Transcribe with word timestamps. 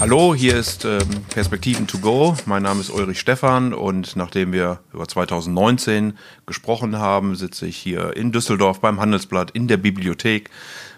Hallo, 0.00 0.32
hier 0.32 0.56
ist 0.56 0.84
ähm, 0.84 1.00
Perspektiven 1.28 1.88
to 1.88 1.98
go. 1.98 2.36
Mein 2.46 2.62
Name 2.62 2.80
ist 2.80 2.88
Ulrich 2.88 3.18
Stephan 3.18 3.74
und 3.74 4.14
nachdem 4.14 4.52
wir 4.52 4.78
über 4.92 5.08
2019 5.08 6.16
gesprochen 6.46 6.98
haben, 6.98 7.34
sitze 7.34 7.66
ich 7.66 7.76
hier 7.76 8.16
in 8.16 8.30
Düsseldorf 8.30 8.78
beim 8.78 9.00
Handelsblatt 9.00 9.50
in 9.50 9.66
der 9.66 9.76
Bibliothek 9.76 10.50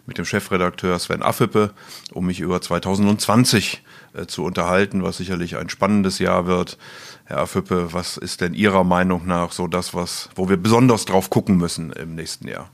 mit 0.04 0.18
dem 0.18 0.26
Chefredakteur 0.26 0.98
Sven 0.98 1.22
Affippe, 1.22 1.72
um 2.12 2.26
mich 2.26 2.40
über 2.40 2.60
2020 2.60 3.82
äh, 4.12 4.26
zu 4.26 4.44
unterhalten, 4.44 5.02
was 5.02 5.16
sicherlich 5.16 5.56
ein 5.56 5.70
spannendes 5.70 6.18
Jahr 6.18 6.46
wird. 6.46 6.76
Herr 7.24 7.38
Affippe, 7.38 7.94
was 7.94 8.18
ist 8.18 8.42
denn 8.42 8.52
Ihrer 8.52 8.84
Meinung 8.84 9.26
nach 9.26 9.52
so 9.52 9.66
das, 9.66 9.94
was, 9.94 10.28
wo 10.34 10.50
wir 10.50 10.58
besonders 10.58 11.06
drauf 11.06 11.30
gucken 11.30 11.56
müssen 11.56 11.90
im 11.92 12.16
nächsten 12.16 12.48
Jahr? 12.48 12.70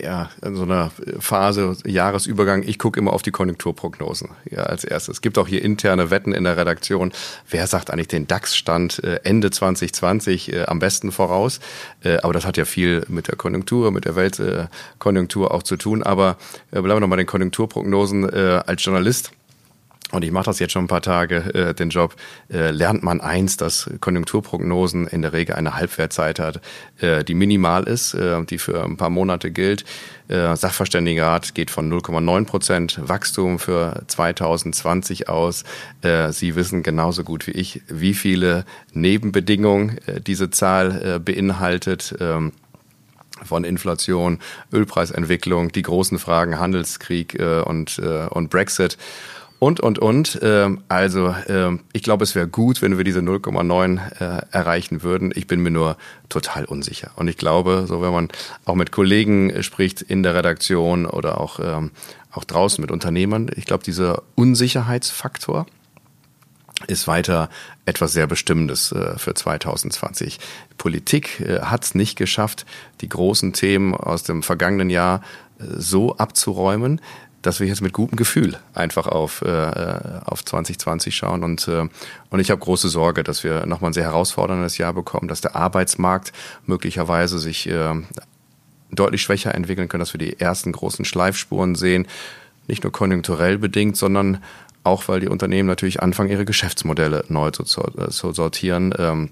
Ja, 0.00 0.30
in 0.44 0.54
so 0.54 0.62
einer 0.62 0.90
Phase, 1.18 1.76
Jahresübergang, 1.84 2.62
ich 2.62 2.78
gucke 2.78 3.00
immer 3.00 3.12
auf 3.12 3.22
die 3.22 3.32
Konjunkturprognosen 3.32 4.30
ja, 4.50 4.60
als 4.64 4.84
erstes. 4.84 5.16
Es 5.16 5.20
gibt 5.20 5.38
auch 5.38 5.48
hier 5.48 5.62
interne 5.62 6.10
Wetten 6.10 6.32
in 6.32 6.44
der 6.44 6.56
Redaktion. 6.56 7.12
Wer 7.48 7.66
sagt 7.66 7.90
eigentlich 7.90 8.08
den 8.08 8.28
DAX-Stand 8.28 9.02
äh, 9.02 9.20
Ende 9.24 9.50
2020 9.50 10.52
äh, 10.52 10.64
am 10.64 10.78
besten 10.78 11.10
voraus? 11.10 11.58
Äh, 12.02 12.18
aber 12.18 12.32
das 12.32 12.46
hat 12.46 12.56
ja 12.56 12.64
viel 12.64 13.04
mit 13.08 13.28
der 13.28 13.36
Konjunktur, 13.36 13.90
mit 13.90 14.04
der 14.04 14.14
Weltkonjunktur 14.14 15.52
auch 15.52 15.62
zu 15.62 15.76
tun. 15.76 16.02
Aber 16.02 16.36
bleiben 16.70 16.88
wir 16.88 17.00
nochmal 17.00 17.18
den 17.18 17.26
Konjunkturprognosen 17.26 18.28
als 18.30 18.84
Journalist 18.84 19.32
und 20.12 20.24
ich 20.24 20.30
mache 20.30 20.44
das 20.44 20.58
jetzt 20.58 20.72
schon 20.72 20.84
ein 20.84 20.88
paar 20.88 21.02
Tage, 21.02 21.36
äh, 21.54 21.74
den 21.74 21.88
Job, 21.88 22.14
äh, 22.52 22.70
lernt 22.70 23.02
man 23.02 23.20
eins, 23.20 23.56
dass 23.56 23.90
Konjunkturprognosen 24.00 25.06
in 25.06 25.22
der 25.22 25.32
Regel 25.32 25.56
eine 25.56 25.74
Halbwertzeit 25.74 26.38
hat, 26.38 26.60
äh, 27.00 27.24
die 27.24 27.34
minimal 27.34 27.84
ist, 27.84 28.14
äh, 28.14 28.44
die 28.44 28.58
für 28.58 28.84
ein 28.84 28.98
paar 28.98 29.10
Monate 29.10 29.50
gilt. 29.50 29.84
Äh, 30.28 30.54
Sachverständigenrat 30.54 31.54
geht 31.54 31.70
von 31.70 31.90
0,9 31.90 32.44
Prozent 32.44 33.00
Wachstum 33.02 33.58
für 33.58 34.02
2020 34.06 35.28
aus. 35.30 35.64
Äh, 36.02 36.32
Sie 36.32 36.56
wissen 36.56 36.82
genauso 36.82 37.24
gut 37.24 37.46
wie 37.46 37.52
ich, 37.52 37.82
wie 37.88 38.14
viele 38.14 38.64
Nebenbedingungen 38.92 39.98
äh, 40.06 40.20
diese 40.20 40.50
Zahl 40.50 41.16
äh, 41.16 41.18
beinhaltet. 41.18 42.14
Ähm, 42.20 42.52
von 43.44 43.64
Inflation, 43.64 44.38
Ölpreisentwicklung, 44.72 45.72
die 45.72 45.82
großen 45.82 46.20
Fragen 46.20 46.60
Handelskrieg 46.60 47.34
äh, 47.40 47.62
und, 47.62 47.98
äh, 47.98 48.26
und 48.28 48.50
Brexit 48.50 48.98
und, 49.62 49.78
und, 49.78 50.00
und. 50.00 50.40
Ähm, 50.42 50.82
also 50.88 51.32
ähm, 51.46 51.84
ich 51.92 52.02
glaube, 52.02 52.24
es 52.24 52.34
wäre 52.34 52.48
gut, 52.48 52.82
wenn 52.82 52.96
wir 52.96 53.04
diese 53.04 53.20
0,9 53.20 54.00
äh, 54.18 54.42
erreichen 54.50 55.04
würden. 55.04 55.32
Ich 55.36 55.46
bin 55.46 55.60
mir 55.60 55.70
nur 55.70 55.96
total 56.28 56.64
unsicher. 56.64 57.12
Und 57.14 57.28
ich 57.28 57.36
glaube, 57.36 57.84
so 57.86 58.02
wenn 58.02 58.10
man 58.10 58.28
auch 58.64 58.74
mit 58.74 58.90
Kollegen 58.90 59.62
spricht 59.62 60.02
in 60.02 60.24
der 60.24 60.34
Redaktion 60.34 61.06
oder 61.06 61.40
auch, 61.40 61.60
ähm, 61.60 61.92
auch 62.32 62.42
draußen 62.42 62.82
mit 62.82 62.90
Unternehmern, 62.90 63.48
ich 63.54 63.64
glaube, 63.64 63.84
dieser 63.84 64.24
Unsicherheitsfaktor 64.34 65.66
ist 66.88 67.06
weiter 67.06 67.48
etwas 67.86 68.14
sehr 68.14 68.26
Bestimmendes 68.26 68.90
äh, 68.90 69.16
für 69.16 69.34
2020. 69.34 70.40
Politik 70.76 71.38
äh, 71.38 71.60
hat 71.60 71.84
es 71.84 71.94
nicht 71.94 72.18
geschafft, 72.18 72.66
die 73.00 73.08
großen 73.08 73.52
Themen 73.52 73.94
aus 73.94 74.24
dem 74.24 74.42
vergangenen 74.42 74.90
Jahr 74.90 75.22
so 75.64 76.16
abzuräumen, 76.16 77.00
dass 77.42 77.60
wir 77.60 77.66
jetzt 77.66 77.82
mit 77.82 77.92
gutem 77.92 78.16
Gefühl 78.16 78.56
einfach 78.72 79.06
auf, 79.06 79.42
äh, 79.42 80.20
auf 80.24 80.44
2020 80.44 81.14
schauen. 81.14 81.42
Und, 81.44 81.68
äh, 81.68 81.88
und 82.30 82.40
ich 82.40 82.50
habe 82.50 82.60
große 82.60 82.88
Sorge, 82.88 83.24
dass 83.24 83.44
wir 83.44 83.66
nochmal 83.66 83.90
ein 83.90 83.94
sehr 83.94 84.04
herausforderndes 84.04 84.78
Jahr 84.78 84.92
bekommen, 84.92 85.28
dass 85.28 85.40
der 85.40 85.56
Arbeitsmarkt 85.56 86.32
möglicherweise 86.66 87.38
sich 87.38 87.68
äh, 87.68 87.94
deutlich 88.92 89.22
schwächer 89.22 89.54
entwickeln 89.54 89.88
kann, 89.88 90.00
dass 90.00 90.14
wir 90.14 90.18
die 90.18 90.38
ersten 90.38 90.72
großen 90.72 91.04
Schleifspuren 91.04 91.74
sehen, 91.74 92.06
nicht 92.68 92.84
nur 92.84 92.92
konjunkturell 92.92 93.58
bedingt, 93.58 93.96
sondern 93.96 94.42
auch, 94.84 95.08
weil 95.08 95.20
die 95.20 95.28
Unternehmen 95.28 95.68
natürlich 95.68 96.02
anfangen, 96.02 96.30
ihre 96.30 96.44
Geschäftsmodelle 96.44 97.24
neu 97.28 97.50
zu, 97.50 97.64
zu 97.64 98.32
sortieren. 98.32 98.94
Ähm, 98.98 99.30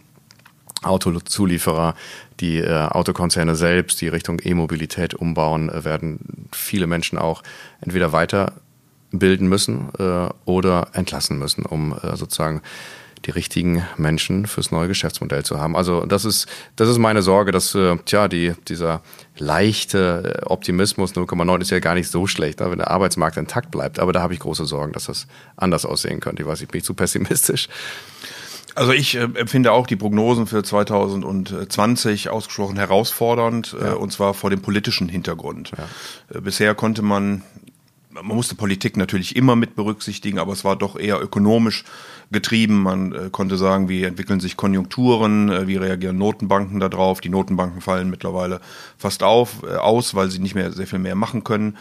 Autozulieferer, 0.82 1.94
die 2.40 2.58
äh, 2.58 2.88
Autokonzerne 2.88 3.54
selbst, 3.54 4.00
die 4.00 4.08
Richtung 4.08 4.40
E-Mobilität 4.42 5.14
umbauen, 5.14 5.68
äh, 5.68 5.84
werden 5.84 6.48
viele 6.52 6.86
Menschen 6.86 7.18
auch 7.18 7.42
entweder 7.80 8.12
weiterbilden 8.12 9.48
müssen 9.48 9.88
äh, 9.98 10.28
oder 10.44 10.88
entlassen 10.92 11.38
müssen, 11.38 11.64
um 11.66 11.92
äh, 12.02 12.16
sozusagen 12.16 12.62
die 13.26 13.30
richtigen 13.30 13.86
Menschen 13.98 14.46
fürs 14.46 14.70
neue 14.70 14.88
Geschäftsmodell 14.88 15.44
zu 15.44 15.60
haben. 15.60 15.76
Also 15.76 16.06
das 16.06 16.24
ist 16.24 16.46
das 16.76 16.88
ist 16.88 16.98
meine 16.98 17.22
Sorge, 17.22 17.52
dass 17.52 17.74
äh, 17.74 17.96
tja 18.04 18.28
die 18.28 18.54
dieser 18.68 19.02
leichte 19.36 20.40
äh, 20.42 20.46
Optimismus 20.46 21.12
0,9 21.12 21.60
ist 21.60 21.70
ja 21.70 21.80
gar 21.80 21.94
nicht 21.94 22.08
so 22.08 22.26
schlecht, 22.26 22.60
ne, 22.60 22.70
wenn 22.70 22.78
der 22.78 22.90
Arbeitsmarkt 22.90 23.36
intakt 23.36 23.70
bleibt. 23.70 23.98
Aber 23.98 24.12
da 24.12 24.22
habe 24.22 24.32
ich 24.32 24.40
große 24.40 24.64
Sorgen, 24.64 24.92
dass 24.92 25.04
das 25.04 25.26
anders 25.56 25.84
aussehen 25.84 26.20
könnte. 26.20 26.42
Ich 26.42 26.48
weiß, 26.48 26.62
ich 26.62 26.68
bin 26.68 26.82
zu 26.82 26.94
pessimistisch. 26.94 27.68
Also 28.74 28.92
ich 28.92 29.16
äh, 29.16 29.22
empfinde 29.22 29.72
auch 29.72 29.86
die 29.86 29.96
Prognosen 29.96 30.46
für 30.46 30.62
2020 30.62 32.28
ausgesprochen 32.28 32.76
herausfordernd, 32.76 33.76
äh, 33.78 33.84
ja. 33.84 33.92
äh, 33.92 33.94
und 33.96 34.12
zwar 34.12 34.34
vor 34.34 34.50
dem 34.50 34.62
politischen 34.62 35.08
Hintergrund. 35.08 35.72
Ja. 35.76 36.36
Äh, 36.36 36.40
bisher 36.40 36.74
konnte 36.74 37.02
man, 37.02 37.42
man 38.10 38.26
musste 38.26 38.54
Politik 38.54 38.96
natürlich 38.96 39.36
immer 39.36 39.56
mit 39.56 39.76
berücksichtigen, 39.76 40.38
aber 40.38 40.52
es 40.52 40.64
war 40.64 40.76
doch 40.76 40.98
eher 40.98 41.20
ökonomisch 41.20 41.84
getrieben. 42.30 42.82
Man 42.82 43.12
äh, 43.12 43.28
konnte 43.30 43.56
sagen, 43.56 43.88
wie 43.88 44.04
entwickeln 44.04 44.40
sich 44.40 44.56
Konjunkturen, 44.56 45.48
äh, 45.50 45.66
wie 45.66 45.76
reagieren 45.76 46.18
Notenbanken 46.18 46.80
darauf. 46.80 47.20
Die 47.20 47.28
Notenbanken 47.28 47.80
fallen 47.80 48.10
mittlerweile 48.10 48.60
fast 48.98 49.22
auf, 49.22 49.64
aus, 49.64 50.14
weil 50.14 50.30
sie 50.30 50.38
nicht 50.38 50.54
mehr 50.54 50.72
sehr 50.72 50.86
viel 50.86 50.98
mehr 50.98 51.16
machen 51.16 51.44
können. 51.44 51.76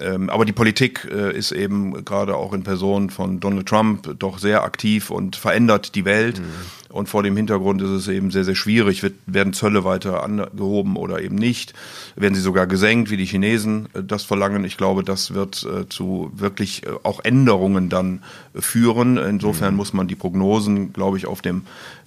Ähm, 0.00 0.30
aber 0.30 0.44
die 0.44 0.52
Politik 0.52 1.08
äh, 1.10 1.36
ist 1.36 1.52
eben 1.52 2.04
gerade 2.04 2.36
auch 2.36 2.52
in 2.52 2.62
Person 2.62 3.10
von 3.10 3.40
Donald 3.40 3.66
Trump 3.66 4.18
doch 4.18 4.38
sehr 4.38 4.62
aktiv 4.62 5.10
und 5.10 5.36
verändert 5.36 5.94
die 5.94 6.04
Welt. 6.04 6.40
Mhm. 6.40 6.44
Und 6.88 7.08
vor 7.08 7.22
dem 7.22 7.36
Hintergrund 7.36 7.82
ist 7.82 7.90
es 7.90 8.08
eben 8.08 8.30
sehr, 8.30 8.44
sehr 8.44 8.54
schwierig. 8.54 9.02
Wird, 9.02 9.14
werden 9.26 9.52
Zölle 9.52 9.84
weiter 9.84 10.22
angehoben 10.22 10.96
oder 10.96 11.20
eben 11.20 11.34
nicht? 11.34 11.74
Werden 12.14 12.34
sie 12.34 12.40
sogar 12.40 12.66
gesenkt, 12.66 13.10
wie 13.10 13.16
die 13.16 13.26
Chinesen 13.26 13.88
äh, 13.94 14.02
das 14.02 14.24
verlangen? 14.24 14.64
Ich 14.64 14.76
glaube, 14.76 15.02
das 15.02 15.34
wird 15.34 15.64
äh, 15.64 15.88
zu 15.88 16.30
wirklich 16.34 16.86
äh, 16.86 16.90
auch 17.02 17.20
Änderungen 17.24 17.88
dann 17.88 18.22
führen. 18.54 19.16
Insofern 19.16 19.72
mhm. 19.72 19.76
muss 19.76 19.92
man 19.92 20.08
die 20.08 20.14
Prognosen, 20.14 20.92
glaube 20.92 21.16
ich, 21.16 21.26
auf 21.26 21.42
dem 21.42 21.62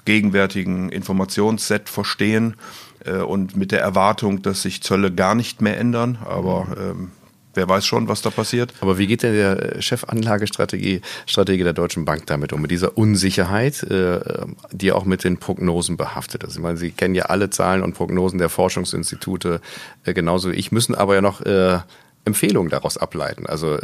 gegenwärtigen 0.06 0.90
Informationsset 0.90 1.90
verstehen 1.90 2.56
äh, 3.06 3.18
und 3.18 3.56
mit 3.56 3.72
der 3.72 3.82
Erwartung, 3.82 4.42
dass 4.42 4.62
sich 4.62 4.82
Zölle 4.82 5.12
gar 5.12 5.36
nicht 5.36 5.62
mehr 5.62 5.78
ändern. 5.78 6.18
Aber 6.26 6.66
mhm. 6.66 6.76
ähm, 6.78 7.12
Wer 7.60 7.68
weiß 7.68 7.86
schon, 7.86 8.08
was 8.08 8.22
da 8.22 8.30
passiert. 8.30 8.74
Aber 8.80 8.98
wie 8.98 9.06
geht 9.06 9.22
denn 9.22 9.34
der 9.34 9.82
Chefanlagestrategie 9.82 11.02
Strategie 11.26 11.64
der 11.66 11.74
Deutschen 11.74 12.06
Bank 12.06 12.26
damit 12.28 12.54
um? 12.54 12.62
Mit 12.62 12.72
dieser 12.72 12.98
Unsicherheit, 12.98 13.84
äh, 13.84 14.22
die 14.72 14.94
auch 14.94 15.04
mit 15.04 15.26
den 15.26 15.40
Prognosen 15.40 15.98
behaftet 15.98 16.46
ist. 16.46 16.56
Ich 16.56 16.62
meine, 16.62 16.78
Sie 16.78 16.92
kennen 16.92 17.16
ja 17.16 17.26
alle 17.26 17.50
Zahlen 17.50 17.84
und 17.84 17.96
Prognosen 17.96 18.40
der 18.40 18.48
Forschungsinstitute 18.48 19.60
äh, 20.06 20.14
genauso 20.14 20.54
wie 20.54 20.56
ich, 20.56 20.72
müssen 20.72 20.96
aber 20.96 21.16
ja 21.16 21.22
noch 21.22 21.42
äh, 21.42 21.80
Empfehlungen 22.24 22.70
daraus 22.70 22.98
ableiten. 22.98 23.46
Also 23.46 23.78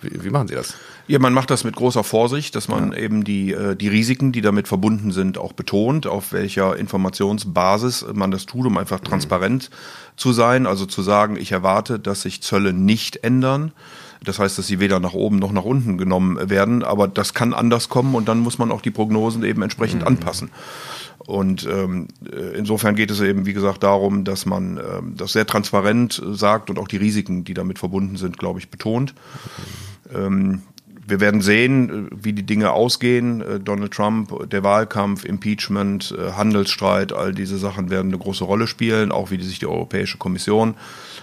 wie, 0.00 0.24
wie, 0.24 0.30
machen 0.30 0.48
Sie 0.48 0.54
das? 0.54 0.74
Ja, 1.06 1.18
man 1.18 1.32
macht 1.32 1.50
das 1.50 1.64
mit 1.64 1.76
großer 1.76 2.04
Vorsicht, 2.04 2.54
dass 2.54 2.68
man 2.68 2.92
ja. 2.92 2.98
eben 2.98 3.24
die, 3.24 3.52
äh, 3.52 3.76
die 3.76 3.88
Risiken, 3.88 4.32
die 4.32 4.40
damit 4.40 4.68
verbunden 4.68 5.12
sind, 5.12 5.38
auch 5.38 5.52
betont, 5.52 6.06
auf 6.06 6.32
welcher 6.32 6.76
Informationsbasis 6.76 8.06
man 8.12 8.30
das 8.30 8.46
tut, 8.46 8.66
um 8.66 8.78
einfach 8.78 9.00
mhm. 9.00 9.04
transparent 9.04 9.70
zu 10.16 10.32
sein. 10.32 10.66
Also 10.66 10.86
zu 10.86 11.02
sagen, 11.02 11.36
ich 11.36 11.52
erwarte, 11.52 11.98
dass 11.98 12.22
sich 12.22 12.42
Zölle 12.42 12.72
nicht 12.72 13.24
ändern. 13.24 13.72
Das 14.22 14.38
heißt, 14.38 14.58
dass 14.58 14.66
sie 14.66 14.80
weder 14.80 15.00
nach 15.00 15.12
oben 15.12 15.38
noch 15.38 15.52
nach 15.52 15.64
unten 15.64 15.98
genommen 15.98 16.48
werden, 16.48 16.82
aber 16.82 17.08
das 17.08 17.34
kann 17.34 17.52
anders 17.52 17.90
kommen 17.90 18.14
und 18.14 18.26
dann 18.26 18.38
muss 18.38 18.58
man 18.58 18.72
auch 18.72 18.80
die 18.80 18.90
Prognosen 18.90 19.44
eben 19.44 19.62
entsprechend 19.62 20.00
mhm. 20.00 20.08
anpassen. 20.08 20.50
Und 21.26 21.66
ähm, 21.66 22.08
äh, 22.30 22.56
insofern 22.56 22.96
geht 22.96 23.10
es 23.10 23.20
eben, 23.20 23.46
wie 23.46 23.54
gesagt, 23.54 23.82
darum, 23.82 24.24
dass 24.24 24.44
man 24.44 24.76
ähm, 24.78 25.14
das 25.16 25.32
sehr 25.32 25.46
transparent 25.46 26.22
sagt 26.32 26.70
und 26.70 26.78
auch 26.78 26.88
die 26.88 26.98
Risiken, 26.98 27.44
die 27.44 27.54
damit 27.54 27.78
verbunden 27.78 28.16
sind, 28.16 28.38
glaube 28.38 28.58
ich, 28.58 28.68
betont. 28.68 29.14
Ähm, 30.14 30.62
wir 31.06 31.20
werden 31.20 31.40
sehen, 31.40 32.08
äh, 32.08 32.10
wie 32.14 32.34
die 32.34 32.44
Dinge 32.44 32.72
ausgehen. 32.72 33.40
Äh, 33.40 33.60
Donald 33.60 33.92
Trump, 33.92 34.50
der 34.50 34.62
Wahlkampf, 34.62 35.24
Impeachment, 35.24 36.14
Handelsstreit, 36.36 37.12
all 37.12 37.32
diese 37.32 37.56
Sachen 37.56 37.90
werden 37.90 38.08
eine 38.08 38.18
große 38.18 38.44
Rolle 38.44 38.66
spielen, 38.66 39.10
auch 39.10 39.30
wie 39.30 39.42
sich 39.42 39.58
die 39.58 39.66
Europäische 39.66 40.18
Kommission 40.18 40.74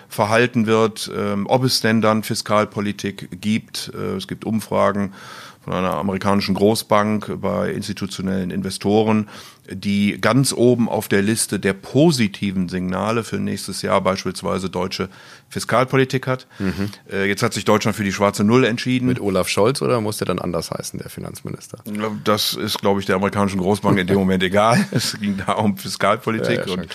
verhalten 0.10 0.66
wird. 0.66 1.12
Ähm, 1.16 1.46
ob 1.48 1.64
es 1.64 1.82
denn 1.82 2.02
dann 2.02 2.24
Fiskalpolitik 2.24 3.30
gibt, 3.40 3.92
es 4.18 4.28
gibt 4.28 4.46
Umfragen 4.46 5.14
von 5.64 5.74
einer 5.74 5.94
amerikanischen 5.94 6.56
Großbank 6.56 7.40
bei 7.40 7.72
institutionellen 7.72 8.50
Investoren, 8.50 9.30
die 9.70 10.20
ganz 10.20 10.54
oben 10.54 10.90
auf 10.90 11.08
der 11.08 11.22
Liste 11.22 11.60
der 11.60 11.74
positiven 11.74 12.68
Signale 12.68 13.24
für 13.24 13.38
nächstes 13.38 13.84
Jahr 13.84 14.02
beispielsweise 14.02 14.72
deutsche 14.72 15.08
Fiskalpolitik 15.50 16.26
hat. 16.26 16.48
Mhm. 16.58 16.90
Äh, 17.12 17.26
jetzt 17.28 17.44
hat 17.44 17.54
sich 17.54 17.64
Deutschland 17.64 17.96
für 17.96 18.04
die 18.04 18.12
schwarze 18.12 18.44
Null 18.44 18.64
entschieden. 18.64 19.08
Mit 19.08 19.20
Olaf 19.20 19.50
Scholz 19.50 19.84
oder 19.84 20.02
muss 20.02 20.18
der 20.18 20.26
dann 20.26 20.40
anders 20.40 20.72
heißen, 20.72 20.98
der 21.00 21.10
Finanzminister? 21.10 21.78
Das 22.24 22.56
ist, 22.56 22.80
glaube 22.80 23.00
ich, 23.00 23.06
der 23.06 23.18
amerikanischen 23.18 23.60
Großbank 23.60 24.00
in 24.00 24.08
dem 24.08 24.18
Moment 24.18 24.44
egal. 24.44 24.84
Es 24.92 25.18
ging 25.20 25.38
da 25.46 25.54
um 25.54 25.78
Fiskalpolitik 25.78 26.58
ja, 26.58 26.66
ja, 26.66 26.74
und 26.74 26.88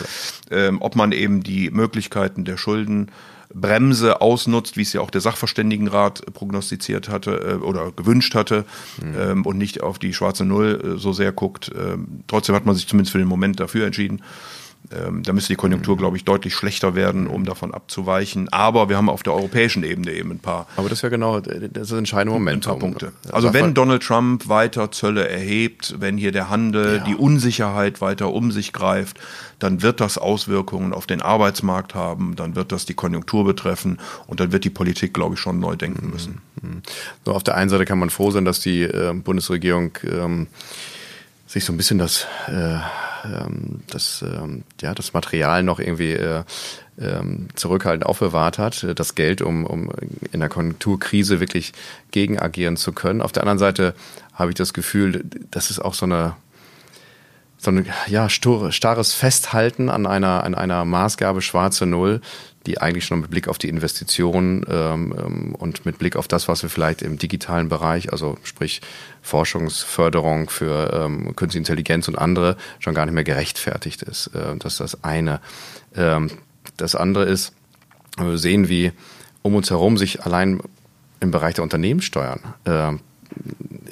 ähm, 0.51 0.83
ob 0.83 0.97
man 0.97 1.13
eben 1.13 1.43
die 1.43 1.71
Möglichkeiten 1.71 2.45
der 2.45 2.57
Schulden 2.57 3.11
Bremse 3.55 4.21
ausnutzt, 4.21 4.77
wie 4.77 4.83
es 4.83 4.93
ja 4.93 5.01
auch 5.01 5.11
der 5.11 5.21
Sachverständigenrat 5.21 6.33
prognostiziert 6.33 7.09
hatte 7.09 7.59
äh, 7.61 7.65
oder 7.65 7.93
gewünscht 7.93 8.35
hatte 8.35 8.65
mhm. 9.03 9.15
ähm, 9.19 9.47
und 9.47 9.59
nicht 9.59 9.83
auf 9.83 9.99
die 9.99 10.15
schwarze 10.15 10.45
Null 10.45 10.97
äh, 10.97 10.99
so 10.99 11.13
sehr 11.13 11.33
guckt. 11.33 11.71
Ähm, 11.77 12.23
trotzdem 12.27 12.55
hat 12.55 12.67
man 12.67 12.75
sich 12.75 12.87
zumindest 12.87 13.13
für 13.13 13.19
den 13.19 13.29
Moment 13.29 13.61
dafür 13.61 13.87
entschieden. 13.87 14.23
Ähm, 14.93 15.23
da 15.23 15.33
müsste 15.33 15.53
die 15.53 15.57
Konjunktur, 15.57 15.95
mhm. 15.95 15.99
glaube 15.99 16.17
ich, 16.17 16.25
deutlich 16.25 16.55
schlechter 16.55 16.95
werden, 16.95 17.27
um 17.27 17.45
davon 17.45 17.73
abzuweichen. 17.73 18.49
Aber 18.53 18.89
wir 18.89 18.97
haben 18.97 19.09
auf 19.09 19.23
der 19.23 19.35
europäischen 19.35 19.83
Ebene 19.83 20.13
eben 20.13 20.31
ein 20.31 20.39
paar. 20.39 20.67
Aber 20.77 20.89
das 20.89 20.99
ist 20.99 21.03
ja 21.03 21.09
genau 21.09 21.41
das 21.41 21.55
ist 21.57 21.93
ein 21.93 21.99
entscheidende 21.99 22.33
Moment. 22.33 22.67
Ein 22.67 22.71
paar 22.71 22.79
Punkte. 22.79 23.13
Also 23.33 23.53
wenn 23.53 23.75
Donald 23.75 24.03
Trump 24.03 24.49
weiter 24.49 24.91
Zölle 24.93 25.29
erhebt, 25.29 25.97
wenn 25.99 26.17
hier 26.17 26.33
der 26.33 26.51
Handel, 26.51 26.97
ja. 26.97 27.05
die 27.05 27.15
Unsicherheit 27.15 28.01
weiter 28.01 28.33
um 28.33 28.51
sich 28.51 28.73
greift, 28.73 29.19
dann 29.59 29.83
wird 29.83 30.01
das 30.01 30.19
Auswirkungen 30.19 30.93
auf 30.93 31.07
den 31.07 31.23
Arbeitsmarkt 31.23 31.95
haben, 31.95 32.37
dann 32.37 32.57
wird 32.57 32.73
das 32.73 32.85
die 32.85 32.95
Konjunktur 32.95 33.45
betreffen 33.45 33.99
und 34.27 34.41
dann 34.41 34.53
wird 34.53 34.65
die 34.65 34.71
Politik, 34.71 35.15
glaube 35.15 35.35
ich, 35.35 35.41
schon 35.41 35.61
neu 35.61 35.77
denken 35.77 36.11
müssen. 36.11 36.43
Mhm. 36.61 36.83
So, 37.25 37.33
auf 37.33 37.43
der 37.43 37.57
einen 37.57 37.71
Seite 37.71 37.85
kann 37.85 37.99
man 37.99 38.11
froh 38.11 38.31
sein, 38.31 38.45
dass 38.45 38.61
die 38.61 38.83
äh, 38.83 39.15
Bundesregierung 39.15 39.93
ähm, 40.05 40.47
sich 41.47 41.65
so 41.65 41.73
ein 41.73 41.77
bisschen 41.77 41.99
das, 41.99 42.27
äh, 42.49 42.79
ähm, 43.27 43.81
das, 43.89 44.23
ähm, 44.23 44.65
ja, 44.81 44.95
das 44.95 45.13
Material 45.13 45.63
noch 45.63 45.81
irgendwie 45.81 46.13
äh, 46.13 46.45
ähm, 46.99 47.49
zurückhaltend 47.55 48.07
aufbewahrt 48.07 48.59
hat, 48.59 48.83
äh, 48.85 48.95
das 48.95 49.15
Geld, 49.15 49.43
um, 49.43 49.65
um 49.67 49.91
in 50.33 50.41
der 50.41 50.49
Konjunkturkrise 50.49 51.41
wirklich 51.41 51.73
gegen 52.11 52.39
agieren 52.39 52.77
zu 52.77 52.93
können. 52.93 53.21
Auf 53.21 53.33
der 53.33 53.43
anderen 53.43 53.59
Seite 53.59 53.95
habe 54.33 54.51
ich 54.51 54.55
das 54.55 54.73
Gefühl, 54.73 55.25
das 55.51 55.71
ist 55.71 55.81
auch 55.81 55.95
so 55.95 56.07
eine 56.07 56.37
so 57.59 57.71
ein 57.71 57.87
ja, 58.07 58.29
starres 58.29 59.15
Festhalten 59.15 59.89
an 59.89 60.07
einer, 60.07 60.45
an 60.45 60.55
einer 60.55 60.85
Maßgabe 60.85 61.43
schwarze 61.43 61.87
Null, 61.87 62.21
die 62.67 62.81
eigentlich 62.81 63.07
schon 63.07 63.21
mit 63.21 63.31
Blick 63.31 63.49
auf 63.49 63.59
die 63.59 63.69
Investitionen 63.69 64.65
ähm, 64.69 65.15
ähm, 65.17 65.55
und 65.55 65.87
mit 65.87 65.99
Blick 65.99 66.17
auf 66.17 66.29
das, 66.29 66.49
was 66.49 66.63
wir 66.63 66.71
vielleicht 66.71 67.03
im 67.03 67.17
digitalen 67.17 67.69
Bereich, 67.69 68.13
also 68.13 68.37
sprich 68.43 68.83
Forschungsförderung 69.23 70.51
für 70.51 70.93
ähm, 70.93 71.35
Künstliche 71.37 71.59
Intelligenz 71.59 72.09
und 72.09 72.19
andere, 72.19 72.57
schon 72.79 72.95
gar 72.95 73.07
nicht 73.07 73.15
mehr 73.15 73.25
gerechtfertigt 73.25 74.03
ist. 74.03 74.29
Äh, 74.29 74.57
das 74.59 74.75
ist 74.75 74.81
das 74.81 75.05
eine. 75.05 75.41
Ähm, 75.95 76.31
das 76.77 76.95
andere 76.95 77.25
ist, 77.25 77.53
wir 78.19 78.39
sehen, 78.39 78.69
wie 78.69 78.93
um 79.43 79.55
uns 79.55 79.71
herum 79.71 79.97
sich 79.97 80.25
allein 80.25 80.61
im 81.21 81.31
Bereich 81.31 81.55
der 81.55 81.65
Unternehmenssteuern 81.65 82.41
äh, 82.65 82.93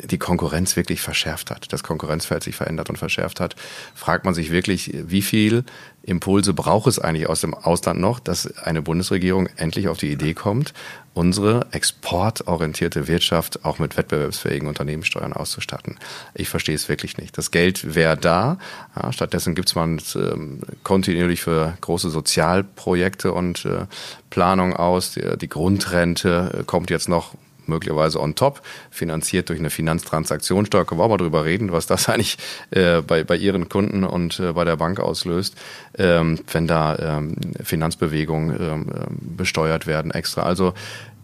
die 0.05 0.19
Konkurrenz 0.19 0.76
wirklich 0.76 1.00
verschärft 1.00 1.50
hat, 1.50 1.73
das 1.73 1.82
Konkurrenzfeld 1.82 2.43
sich 2.43 2.56
verändert 2.56 2.91
und 2.91 2.96
verschärft 2.96 3.41
hat, 3.41 3.56
fragt 3.94 4.25
man 4.25 4.35
sich 4.35 4.50
wirklich, 4.50 4.93
wie 4.94 5.23
viel 5.23 5.64
Impulse 6.02 6.52
braucht 6.52 6.87
es 6.87 6.99
eigentlich 6.99 7.29
aus 7.29 7.41
dem 7.41 7.55
Ausland 7.55 8.00
noch, 8.00 8.20
dass 8.20 8.58
eine 8.58 8.82
Bundesregierung 8.82 9.49
endlich 9.56 9.88
auf 9.88 9.96
die 9.96 10.12
Idee 10.12 10.35
kommt, 10.35 10.75
unsere 11.14 11.67
exportorientierte 11.70 13.08
Wirtschaft 13.08 13.64
auch 13.64 13.79
mit 13.79 13.96
wettbewerbsfähigen 13.96 14.69
Unternehmenssteuern 14.69 15.32
auszustatten. 15.32 15.96
Ich 16.35 16.49
verstehe 16.49 16.75
es 16.75 16.88
wirklich 16.88 17.17
nicht. 17.17 17.38
Das 17.38 17.50
Geld 17.50 17.94
wäre 17.94 18.17
da. 18.17 18.58
Ja, 19.00 19.12
stattdessen 19.12 19.55
gibt 19.55 19.69
es 19.69 19.75
man 19.75 20.00
ähm, 20.17 20.61
kontinuierlich 20.82 21.41
für 21.41 21.76
große 21.81 22.11
Sozialprojekte 22.11 23.32
und 23.32 23.64
äh, 23.64 23.87
Planung 24.31 24.75
aus. 24.75 25.12
Die, 25.12 25.38
die 25.38 25.49
Grundrente 25.49 26.58
äh, 26.61 26.64
kommt 26.64 26.91
jetzt 26.91 27.08
noch 27.08 27.35
möglicherweise 27.69 28.20
on 28.20 28.34
top, 28.34 28.62
finanziert 28.90 29.49
durch 29.49 29.58
eine 29.58 29.70
Finanztransaktionssteuer. 29.70 30.84
Können 30.84 31.00
wir 31.00 31.05
auch 31.05 31.11
mal 31.11 31.16
drüber 31.16 31.44
reden, 31.44 31.72
was 31.72 31.87
das 31.87 32.08
eigentlich 32.08 32.38
äh, 32.70 33.02
bei, 33.02 33.25
bei 33.25 33.37
Ihren 33.37 33.69
Kunden 33.69 34.05
und 34.05 34.38
äh, 34.40 34.52
bei 34.52 34.64
der 34.64 34.76
Bank 34.76 35.00
auslöst, 35.00 35.56
ähm, 35.99 36.38
wenn 36.52 36.66
da 36.66 37.19
ähm, 37.19 37.37
Finanzbewegungen 37.62 38.56
ähm, 38.61 38.87
besteuert 39.20 39.87
werden 39.87 40.11
extra. 40.11 40.43
Also 40.43 40.75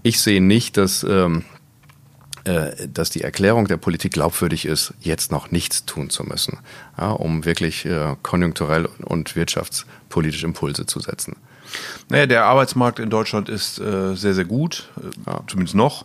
ich 0.02 0.20
sehe 0.20 0.40
nicht, 0.40 0.76
dass, 0.76 1.04
ähm, 1.04 1.44
äh, 2.44 2.88
dass 2.88 3.10
die 3.10 3.22
Erklärung 3.22 3.68
der 3.68 3.76
Politik 3.76 4.12
glaubwürdig 4.12 4.64
ist, 4.64 4.94
jetzt 5.00 5.30
noch 5.30 5.50
nichts 5.50 5.84
tun 5.84 6.10
zu 6.10 6.24
müssen, 6.24 6.58
ja, 6.98 7.10
um 7.10 7.44
wirklich 7.44 7.84
äh, 7.84 8.16
konjunkturell 8.22 8.88
und 9.02 9.36
wirtschaftspolitisch 9.36 10.44
Impulse 10.44 10.86
zu 10.86 11.00
setzen. 11.00 11.36
Naja, 12.08 12.26
der 12.26 12.44
Arbeitsmarkt 12.44 12.98
in 12.98 13.10
Deutschland 13.10 13.48
ist 13.48 13.78
äh, 13.78 14.14
sehr, 14.14 14.34
sehr 14.34 14.44
gut, 14.44 14.88
äh, 14.96 15.30
ja. 15.30 15.40
zumindest 15.46 15.74
noch. 15.74 16.04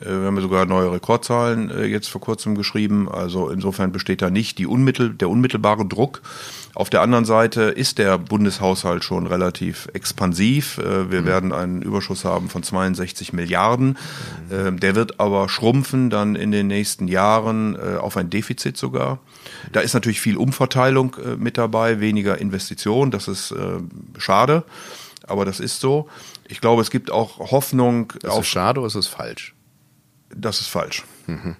Äh, 0.00 0.06
wir 0.06 0.26
haben 0.26 0.36
ja 0.36 0.42
sogar 0.42 0.66
neue 0.66 0.92
Rekordzahlen 0.92 1.70
äh, 1.70 1.84
jetzt 1.84 2.08
vor 2.08 2.20
kurzem 2.20 2.54
geschrieben. 2.54 3.08
Also 3.10 3.50
insofern 3.50 3.92
besteht 3.92 4.22
da 4.22 4.30
nicht 4.30 4.58
die 4.58 4.66
unmittel, 4.66 5.10
der 5.10 5.28
unmittelbare 5.28 5.86
Druck. 5.86 6.22
Auf 6.74 6.90
der 6.90 7.02
anderen 7.02 7.24
Seite 7.24 7.62
ist 7.62 7.98
der 7.98 8.18
Bundeshaushalt 8.18 9.04
schon 9.04 9.26
relativ 9.26 9.88
expansiv. 9.92 10.78
Äh, 10.78 11.10
wir 11.10 11.22
mhm. 11.22 11.26
werden 11.26 11.52
einen 11.52 11.82
Überschuss 11.82 12.24
haben 12.24 12.48
von 12.48 12.62
62 12.62 13.32
Milliarden. 13.32 13.98
Mhm. 14.50 14.80
Der 14.80 14.94
wird 14.94 15.20
aber 15.20 15.48
schrumpfen 15.48 16.10
dann 16.10 16.36
in 16.36 16.52
den 16.52 16.66
nächsten 16.66 17.08
Jahren 17.08 17.78
auf 17.98 18.16
ein 18.16 18.30
Defizit 18.30 18.76
sogar. 18.76 19.18
Da 19.72 19.80
ist 19.80 19.94
natürlich 19.94 20.20
viel 20.20 20.36
Umverteilung 20.36 21.16
mit 21.38 21.58
dabei, 21.58 22.00
weniger 22.00 22.38
Investitionen. 22.38 23.10
Das 23.10 23.28
ist 23.28 23.54
schade, 24.18 24.64
aber 25.26 25.44
das 25.44 25.60
ist 25.60 25.80
so. 25.80 26.08
Ich 26.48 26.60
glaube, 26.60 26.82
es 26.82 26.90
gibt 26.90 27.10
auch 27.10 27.38
Hoffnung. 27.50 28.12
Ist 28.22 28.38
es 28.38 28.46
schade 28.46 28.80
oder 28.80 28.86
ist 28.86 28.94
es 28.94 29.06
falsch? 29.06 29.54
Das 30.34 30.60
ist 30.60 30.68
falsch. 30.68 31.04
Mhm. 31.26 31.56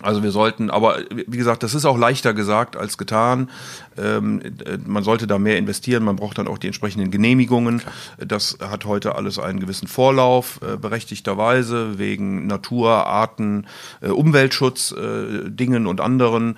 Also 0.00 0.22
wir 0.22 0.30
sollten, 0.30 0.70
aber 0.70 0.98
wie 1.10 1.36
gesagt, 1.36 1.62
das 1.62 1.74
ist 1.74 1.84
auch 1.84 1.98
leichter 1.98 2.32
gesagt 2.32 2.76
als 2.76 2.98
getan. 2.98 3.50
Ähm, 3.96 4.40
äh, 4.42 4.78
man 4.86 5.02
sollte 5.02 5.26
da 5.26 5.38
mehr 5.38 5.58
investieren, 5.58 6.04
man 6.04 6.16
braucht 6.16 6.38
dann 6.38 6.46
auch 6.46 6.58
die 6.58 6.68
entsprechenden 6.68 7.10
Genehmigungen. 7.10 7.82
Das 8.18 8.58
hat 8.60 8.84
heute 8.84 9.16
alles 9.16 9.38
einen 9.38 9.58
gewissen 9.58 9.88
Vorlauf, 9.88 10.60
äh, 10.62 10.76
berechtigterweise, 10.76 11.98
wegen 11.98 12.46
Natur, 12.46 13.06
Arten, 13.06 13.66
äh, 14.00 14.08
Umweltschutz, 14.08 14.92
äh, 14.92 15.50
Dingen 15.50 15.86
und 15.86 16.00
anderen 16.00 16.56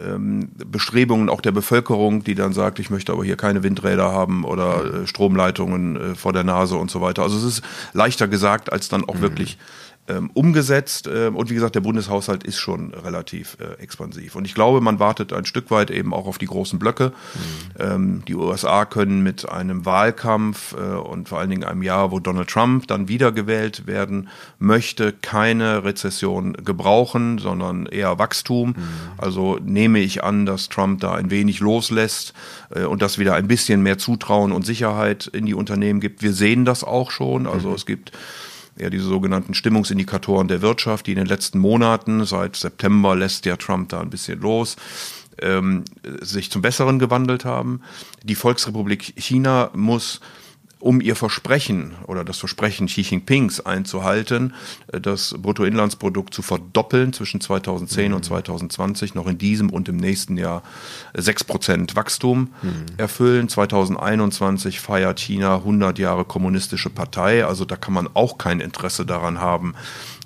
ähm, 0.00 0.50
Bestrebungen 0.54 1.28
auch 1.28 1.40
der 1.40 1.52
Bevölkerung, 1.52 2.24
die 2.24 2.34
dann 2.34 2.52
sagt, 2.52 2.78
ich 2.78 2.90
möchte 2.90 3.12
aber 3.12 3.24
hier 3.24 3.36
keine 3.36 3.62
Windräder 3.62 4.10
haben 4.10 4.44
oder 4.44 5.02
äh, 5.02 5.06
Stromleitungen 5.06 5.96
äh, 5.96 6.14
vor 6.14 6.32
der 6.32 6.44
Nase 6.44 6.76
und 6.76 6.90
so 6.90 7.00
weiter. 7.00 7.22
Also 7.22 7.36
es 7.36 7.44
ist 7.44 7.62
leichter 7.92 8.28
gesagt 8.28 8.72
als 8.72 8.88
dann 8.88 9.04
auch 9.04 9.16
mhm. 9.16 9.20
wirklich 9.20 9.58
ähm, 10.08 10.30
umgesetzt. 10.34 11.08
Ähm, 11.12 11.36
und 11.36 11.48
wie 11.48 11.54
gesagt, 11.54 11.74
der 11.76 11.80
Bundeshaushalt 11.80 12.42
ist 12.42 12.58
schon 12.58 12.92
relativ 12.92 13.56
äh, 13.60 13.80
expansiv. 13.80 14.34
Und 14.34 14.44
ich 14.44 14.54
glaube, 14.54 14.80
man 14.80 14.98
wartet 14.98 15.32
ein 15.32 15.44
Stück 15.44 15.70
weit 15.70 15.90
eben 15.90 16.12
auch 16.12 16.26
auf 16.26 16.38
die 16.38 16.46
großen 16.46 16.78
Blöcke. 16.78 17.12
Mhm. 17.12 17.80
Ähm, 17.80 18.22
die 18.26 18.34
USA 18.34 18.84
können 18.84 19.22
mit 19.22 19.48
einem 19.48 19.86
Wahlkampf 19.86 20.74
äh, 20.74 20.96
und 20.96 21.28
vor 21.28 21.38
allen 21.38 21.50
Dingen 21.50 21.64
einem 21.64 21.82
Jahr, 21.82 22.10
wo 22.10 22.18
Donald 22.18 22.48
Trump 22.48 22.88
dann 22.88 23.06
wiedergewählt 23.06 23.86
werden 23.86 24.28
möchte, 24.58 25.12
keine 25.12 25.84
Rezession 25.84 26.54
gebrauchen, 26.54 27.38
sondern 27.38 27.86
eher 27.86 28.18
Wachstum. 28.18 28.70
Mhm. 28.70 28.76
Also 29.18 29.58
nehme 29.62 30.00
ich 30.00 30.24
an, 30.24 30.46
dass 30.46 30.68
Trump 30.68 31.00
da 31.00 31.14
ein 31.14 31.30
wenig 31.30 31.60
loslässt 31.60 32.34
äh, 32.74 32.84
und 32.84 33.02
dass 33.02 33.18
wieder 33.18 33.34
ein 33.34 33.46
bisschen 33.46 33.82
mehr 33.82 33.98
Zutrauen 33.98 34.50
und 34.50 34.66
Sicherheit 34.66 35.28
in 35.28 35.46
die 35.46 35.54
Unternehmen 35.54 36.00
gibt. 36.00 36.22
Wir 36.22 36.32
sehen 36.32 36.64
das 36.64 36.82
auch 36.82 37.12
schon. 37.12 37.46
Also 37.46 37.68
mhm. 37.68 37.74
es 37.76 37.86
gibt 37.86 38.10
ja 38.78 38.90
diese 38.90 39.04
sogenannten 39.04 39.54
Stimmungsindikatoren 39.54 40.48
der 40.48 40.62
Wirtschaft, 40.62 41.06
die 41.06 41.12
in 41.12 41.18
den 41.18 41.26
letzten 41.26 41.58
Monaten, 41.58 42.24
seit 42.24 42.56
September 42.56 43.14
lässt 43.14 43.46
ja 43.46 43.56
Trump 43.56 43.90
da 43.90 44.00
ein 44.00 44.10
bisschen 44.10 44.40
los, 44.40 44.76
ähm, 45.40 45.84
sich 46.20 46.50
zum 46.50 46.62
Besseren 46.62 46.98
gewandelt 46.98 47.44
haben. 47.44 47.80
Die 48.22 48.34
Volksrepublik 48.34 49.14
China 49.16 49.70
muss 49.74 50.20
um 50.82 51.00
ihr 51.00 51.14
Versprechen 51.14 51.92
oder 52.08 52.24
das 52.24 52.38
Versprechen 52.38 52.88
Xi 52.88 53.02
Jinpings 53.02 53.60
einzuhalten, 53.60 54.52
äh, 54.88 55.00
das 55.00 55.34
Bruttoinlandsprodukt 55.38 56.34
zu 56.34 56.42
verdoppeln 56.42 57.12
zwischen 57.12 57.40
2010 57.40 58.08
mhm. 58.08 58.16
und 58.16 58.24
2020, 58.24 59.14
noch 59.14 59.28
in 59.28 59.38
diesem 59.38 59.70
und 59.70 59.88
im 59.88 59.96
nächsten 59.96 60.36
Jahr 60.36 60.62
6% 61.14 61.94
Wachstum 61.94 62.52
mhm. 62.62 62.86
erfüllen. 62.96 63.48
2021 63.48 64.80
feiert 64.80 65.20
China 65.20 65.56
100 65.56 65.98
Jahre 65.98 66.24
kommunistische 66.24 66.90
Partei, 66.90 67.44
also 67.44 67.64
da 67.64 67.76
kann 67.76 67.94
man 67.94 68.08
auch 68.14 68.36
kein 68.36 68.60
Interesse 68.60 69.06
daran 69.06 69.40
haben, 69.40 69.74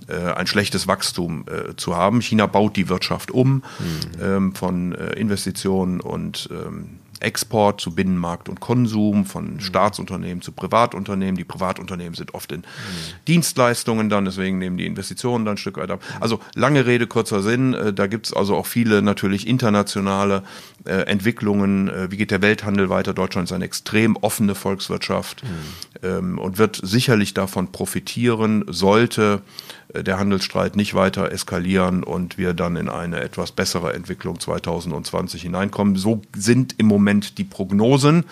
äh, 0.09 0.15
ein 0.15 0.47
schlechtes 0.47 0.89
Wachstum 0.89 1.45
äh, 1.49 1.77
zu 1.77 1.97
haben. 1.97 2.23
China 2.23 2.47
baut 2.47 2.77
die 2.77 2.89
Wirtschaft 2.89 3.31
um 3.31 3.57
mhm. 3.57 3.63
ähm, 4.23 4.55
von 4.55 4.95
äh, 4.95 5.13
Investitionen 5.15 6.01
und 6.01 6.49
ähm, 6.51 7.01
Export 7.27 7.81
zu 7.81 7.95
Binnenmarkt 7.95 8.49
und 8.49 8.61
Konsum, 8.61 9.27
von 9.27 9.55
mhm. 9.55 9.61
Staatsunternehmen 9.61 10.43
zu 10.43 10.53
Privatunternehmen. 10.53 11.37
Die 11.37 11.45
Privatunternehmen 11.45 12.15
sind 12.15 12.35
oft 12.35 12.53
in 12.53 12.61
mhm. 12.61 12.65
Dienstleistungen 13.27 14.09
dann, 14.09 14.25
deswegen 14.25 14.59
nehmen 14.59 14.77
die 14.77 14.87
Investitionen 14.87 15.45
dann 15.45 15.55
ein 15.55 15.59
Stück 15.59 15.77
weit 15.77 15.91
ab. 15.91 16.03
Also 16.21 16.41
lange 16.55 16.87
Rede, 16.87 17.07
kurzer 17.07 17.43
Sinn. 17.43 17.75
Äh, 17.75 17.93
da 17.93 18.07
gibt's 18.07 18.33
also 18.33 18.57
auch 18.57 18.67
viele 18.67 19.03
natürlich 19.03 19.47
internationale 19.47 20.45
äh, 20.85 21.03
Entwicklungen. 21.03 21.89
Äh, 21.89 22.11
wie 22.13 22.17
geht 22.17 22.31
der 22.31 22.43
Welthandel 22.43 22.89
weiter? 22.89 23.13
Deutschland 23.13 23.49
ist 23.49 23.53
eine 23.53 23.65
extrem 23.65 24.17
offene 24.17 24.55
Volkswirtschaft 24.55 25.43
mhm. 25.43 25.49
ähm, 26.09 26.39
und 26.39 26.59
wird 26.59 26.81
sicherlich 26.83 27.35
davon 27.35 27.73
profitieren, 27.73 28.65
sollte 28.69 29.43
äh, 29.93 30.05
der 30.05 30.19
Handelsstreit 30.19 30.77
nicht 30.77 30.95
weiter 30.95 31.33
eskalieren 31.33 32.03
und 32.03 32.39
wir 32.39 32.55
dann 32.55 32.77
in 32.77 32.89
eine 32.89 33.21
etwas 33.21 33.53
bessere 33.53 33.95
Entwicklung 33.95 34.39
2020 34.39 35.43
hineinkommen. 35.43 35.97
So 35.97 36.23
sind 36.37 36.75
im 36.79 36.87
Moment 36.87 37.16
Moment 37.17 37.39
die 37.39 37.45
Prognosen. 37.45 38.17
Mhm. 38.17 38.25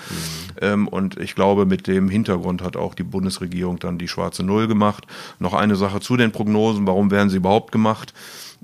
Ähm, 0.61 0.89
und 0.89 1.19
ich 1.19 1.35
glaube, 1.35 1.67
mit 1.67 1.87
dem 1.87 2.09
Hintergrund 2.09 2.63
hat 2.63 2.77
auch 2.77 2.95
die 2.95 3.03
Bundesregierung 3.03 3.79
dann 3.79 3.99
die 3.99 4.09
schwarze 4.09 4.43
Null 4.43 4.69
gemacht. 4.69 5.07
Noch 5.39 5.55
eine 5.55 5.77
Sache 5.77 6.01
zu 6.01 6.17
den 6.17 6.33
Prognosen. 6.33 6.87
Warum 6.87 7.11
werden 7.11 7.31
sie 7.31 7.39
überhaupt 7.39 7.73
gemacht? 7.73 8.13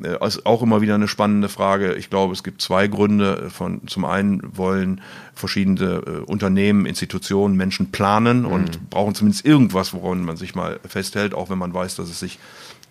Äh, 0.02 0.24
ist 0.26 0.46
auch 0.46 0.62
immer 0.62 0.80
wieder 0.80 0.94
eine 0.94 1.08
spannende 1.08 1.48
Frage. 1.48 1.94
Ich 1.94 2.10
glaube, 2.10 2.32
es 2.32 2.42
gibt 2.42 2.62
zwei 2.62 2.86
Gründe. 2.86 3.50
Von, 3.50 3.86
zum 3.86 4.04
einen 4.04 4.56
wollen 4.56 5.00
verschiedene 5.34 6.02
äh, 6.06 6.10
Unternehmen, 6.24 6.86
Institutionen, 6.86 7.56
Menschen 7.56 7.90
planen 7.90 8.44
und 8.44 8.80
mhm. 8.80 8.86
brauchen 8.90 9.14
zumindest 9.14 9.44
irgendwas, 9.44 9.92
woran 9.92 10.22
man 10.22 10.36
sich 10.36 10.54
mal 10.54 10.80
festhält, 10.86 11.34
auch 11.34 11.50
wenn 11.50 11.58
man 11.58 11.72
weiß, 11.72 11.96
dass 11.96 12.10
es 12.10 12.20
sich 12.20 12.38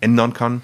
ändern 0.00 0.32
kann. 0.32 0.62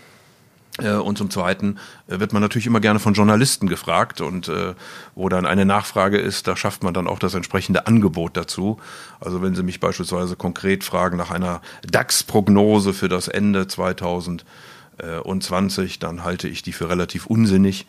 Äh, 0.78 0.94
und 0.94 1.18
zum 1.18 1.30
Zweiten 1.30 1.78
äh, 2.08 2.18
wird 2.20 2.32
man 2.32 2.40
natürlich 2.42 2.66
immer 2.66 2.80
gerne 2.80 2.98
von 2.98 3.14
Journalisten 3.14 3.68
gefragt 3.68 4.20
und 4.20 4.48
äh, 4.48 4.74
wo 5.14 5.28
dann 5.28 5.46
eine 5.46 5.64
Nachfrage 5.64 6.18
ist, 6.18 6.48
da 6.48 6.56
schafft 6.56 6.82
man 6.82 6.94
dann 6.94 7.06
auch 7.06 7.18
das 7.18 7.34
entsprechende 7.34 7.86
Angebot 7.86 8.36
dazu. 8.36 8.78
Also 9.20 9.42
wenn 9.42 9.54
Sie 9.54 9.62
mich 9.62 9.80
beispielsweise 9.80 10.36
konkret 10.36 10.84
fragen 10.84 11.16
nach 11.16 11.30
einer 11.30 11.62
DAX-Prognose 11.90 12.92
für 12.92 13.08
das 13.08 13.28
Ende 13.28 13.66
2020, 13.66 15.98
dann 15.98 16.24
halte 16.24 16.48
ich 16.48 16.62
die 16.62 16.72
für 16.72 16.90
relativ 16.90 17.26
unsinnig. 17.26 17.86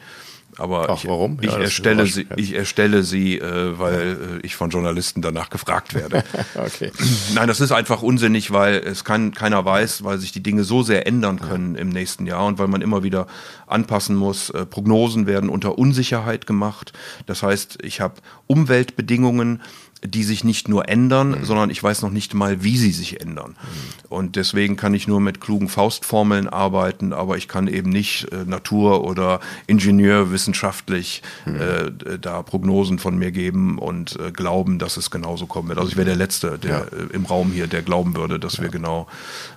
Aber 0.57 0.89
Ach, 0.89 0.97
ich, 0.97 1.07
warum? 1.07 1.37
Ich, 1.41 1.51
ja, 1.51 1.59
erstelle 1.59 2.05
sie, 2.07 2.27
ich 2.35 2.53
erstelle 2.53 3.03
sie, 3.03 3.37
äh, 3.37 3.77
weil 3.77 4.39
äh, 4.41 4.45
ich 4.45 4.55
von 4.55 4.69
Journalisten 4.69 5.21
danach 5.21 5.49
gefragt 5.49 5.93
werde. 5.93 6.23
okay. 6.55 6.91
Nein, 7.33 7.47
das 7.47 7.59
ist 7.59 7.71
einfach 7.71 8.01
unsinnig, 8.01 8.51
weil 8.51 8.75
es 8.75 9.03
kann, 9.03 9.33
keiner 9.33 9.63
weiß, 9.65 10.03
weil 10.03 10.17
sich 10.17 10.31
die 10.31 10.41
Dinge 10.41 10.63
so 10.63 10.83
sehr 10.83 11.05
ändern 11.05 11.39
können 11.39 11.75
ja. 11.75 11.81
im 11.81 11.89
nächsten 11.89 12.25
Jahr 12.25 12.45
und 12.45 12.57
weil 12.57 12.67
man 12.67 12.81
immer 12.81 13.03
wieder 13.03 13.27
anpassen 13.67 14.15
muss. 14.15 14.49
Äh, 14.49 14.65
Prognosen 14.65 15.27
werden 15.27 15.49
unter 15.49 15.77
Unsicherheit 15.77 16.47
gemacht. 16.47 16.93
Das 17.25 17.43
heißt, 17.43 17.79
ich 17.83 18.01
habe 18.01 18.15
Umweltbedingungen, 18.47 19.61
die 20.03 20.23
sich 20.23 20.43
nicht 20.43 20.69
nur 20.69 20.87
ändern, 20.89 21.31
mhm. 21.31 21.45
sondern 21.45 21.69
ich 21.69 21.81
weiß 21.81 22.01
noch 22.01 22.11
nicht 22.11 22.33
mal, 22.33 22.63
wie 22.63 22.77
sie 22.77 22.91
sich 22.91 23.21
ändern. 23.21 23.51
Mhm. 23.51 24.05
Und 24.09 24.35
deswegen 24.35 24.75
kann 24.75 24.93
ich 24.93 25.07
nur 25.07 25.19
mit 25.19 25.41
klugen 25.41 25.69
Faustformeln 25.69 26.47
arbeiten, 26.47 27.13
aber 27.13 27.37
ich 27.37 27.47
kann 27.47 27.67
eben 27.67 27.89
nicht 27.89 28.31
äh, 28.31 28.45
Natur- 28.45 29.03
oder 29.03 29.39
Ingenieurwissenschaftlich 29.67 31.23
mhm. 31.45 31.55
äh, 31.55 32.19
da 32.19 32.43
Prognosen 32.43 32.99
von 32.99 33.17
mir 33.17 33.31
geben 33.31 33.79
und 33.79 34.19
äh, 34.19 34.31
glauben, 34.31 34.79
dass 34.79 34.97
es 34.97 35.11
genauso 35.11 35.47
kommen 35.47 35.69
wird. 35.69 35.79
Also 35.79 35.91
ich 35.91 35.97
wäre 35.97 36.07
der 36.07 36.15
Letzte 36.15 36.57
der, 36.59 36.71
ja. 36.71 36.79
Äh, 36.97 37.13
im 37.13 37.25
Raum 37.25 37.51
hier, 37.51 37.67
der 37.67 37.81
glauben 37.81 38.15
würde, 38.15 38.39
dass 38.39 38.57
ja. 38.57 38.63
wir 38.63 38.69
genau 38.69 39.07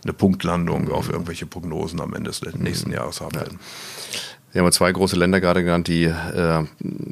eine 0.02 0.12
Punktlandung 0.12 0.90
auf 0.90 1.10
irgendwelche 1.10 1.46
Prognosen 1.46 2.00
am 2.00 2.14
Ende 2.14 2.30
des 2.30 2.42
nächsten 2.54 2.90
mhm. 2.90 2.96
Jahres 2.96 3.20
haben 3.20 3.34
werden. 3.34 3.58
Sie 4.52 4.58
haben 4.58 4.72
zwei 4.72 4.90
große 4.90 5.16
Länder 5.16 5.40
gerade 5.40 5.62
genannt, 5.62 5.86
die 5.86 6.04
äh, 6.04 6.64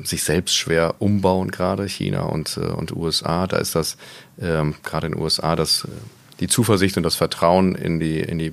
sich 0.03 0.25
selbst 0.25 0.57
schwer 0.57 0.97
umbauen, 0.99 1.51
gerade 1.51 1.89
China 1.89 2.23
und, 2.23 2.57
äh, 2.57 2.67
und 2.67 2.95
USA. 2.95 3.47
Da 3.47 3.59
ist 3.59 3.75
das 3.75 3.97
äh, 4.39 4.65
gerade 4.83 5.07
in 5.07 5.13
den 5.13 5.23
USA 5.23 5.55
das, 5.55 5.85
äh, 5.85 5.89
die 6.41 6.49
Zuversicht 6.49 6.97
und 6.97 7.05
das 7.05 7.15
Vertrauen 7.15 7.75
in 7.77 8.01
die, 8.01 8.19
in 8.19 8.39
die 8.39 8.47
äh, 8.47 8.53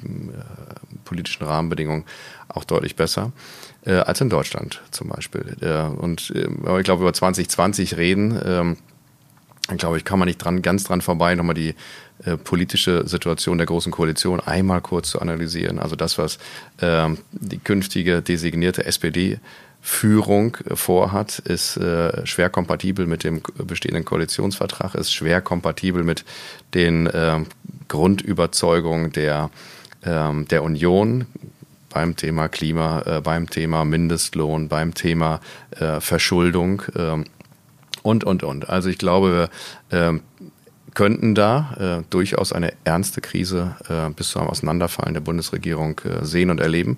politischen 1.03 1.45
Rahmenbedingungen 1.45 2.05
auch 2.47 2.63
deutlich 2.63 2.95
besser 2.95 3.31
äh, 3.85 3.93
als 3.93 4.21
in 4.21 4.29
Deutschland 4.29 4.81
zum 4.91 5.09
Beispiel. 5.09 5.55
Äh, 5.61 5.83
und 5.83 6.31
äh, 6.35 6.79
ich 6.79 6.83
glaube, 6.83 7.01
über 7.01 7.13
2020 7.13 7.97
reden, 7.97 8.35
äh, 8.37 8.75
dann 8.75 8.77
glaube 9.77 9.97
ich, 9.97 10.05
kann 10.05 10.19
man 10.19 10.27
nicht 10.27 10.37
dran, 10.37 10.61
ganz 10.61 10.83
dran 10.83 11.01
vorbei, 11.01 11.35
nochmal 11.35 11.55
die 11.55 11.75
äh, 12.23 12.37
politische 12.37 13.07
Situation 13.07 13.57
der 13.57 13.67
Großen 13.67 13.91
Koalition 13.91 14.39
einmal 14.39 14.81
kurz 14.81 15.09
zu 15.09 15.21
analysieren. 15.21 15.79
Also 15.79 15.95
das, 15.95 16.17
was 16.17 16.37
äh, 16.81 17.09
die 17.31 17.57
künftige 17.57 18.21
designierte 18.21 18.85
SPD 18.85 19.39
Führung 19.81 20.57
äh, 20.69 20.75
vorhat, 20.75 21.39
ist 21.39 21.77
äh, 21.77 22.25
schwer 22.25 22.49
kompatibel 22.49 23.05
mit 23.05 23.23
dem 23.23 23.41
bestehenden 23.57 24.05
Koalitionsvertrag, 24.05 24.95
ist 24.95 25.13
schwer 25.13 25.41
kompatibel 25.41 26.03
mit 26.03 26.25
den 26.73 27.07
äh, 27.07 27.41
Grundüberzeugungen 27.87 29.11
der, 29.11 29.49
äh, 30.01 30.43
der 30.45 30.63
Union 30.63 31.25
beim 31.89 32.15
Thema 32.15 32.49
Klima, 32.49 33.01
äh, 33.05 33.21
beim 33.21 33.49
Thema 33.49 33.85
Mindestlohn, 33.85 34.67
beim 34.69 34.93
Thema 34.93 35.39
äh, 35.79 36.01
Verschuldung 36.01 36.81
äh, 36.95 37.23
und, 38.05 38.23
und, 38.23 38.43
und. 38.43 38.69
Also 38.69 38.89
ich 38.89 38.97
glaube, 38.97 39.49
äh, 39.89 40.13
könnten 40.93 41.35
da 41.35 41.99
äh, 41.99 42.03
durchaus 42.09 42.53
eine 42.53 42.73
ernste 42.83 43.19
Krise 43.19 43.75
äh, 43.89 44.09
bis 44.11 44.29
zum 44.29 44.47
Auseinanderfallen 44.47 45.13
der 45.13 45.21
Bundesregierung 45.21 45.99
äh, 46.05 46.23
sehen 46.23 46.49
und 46.49 46.59
erleben. 46.59 46.97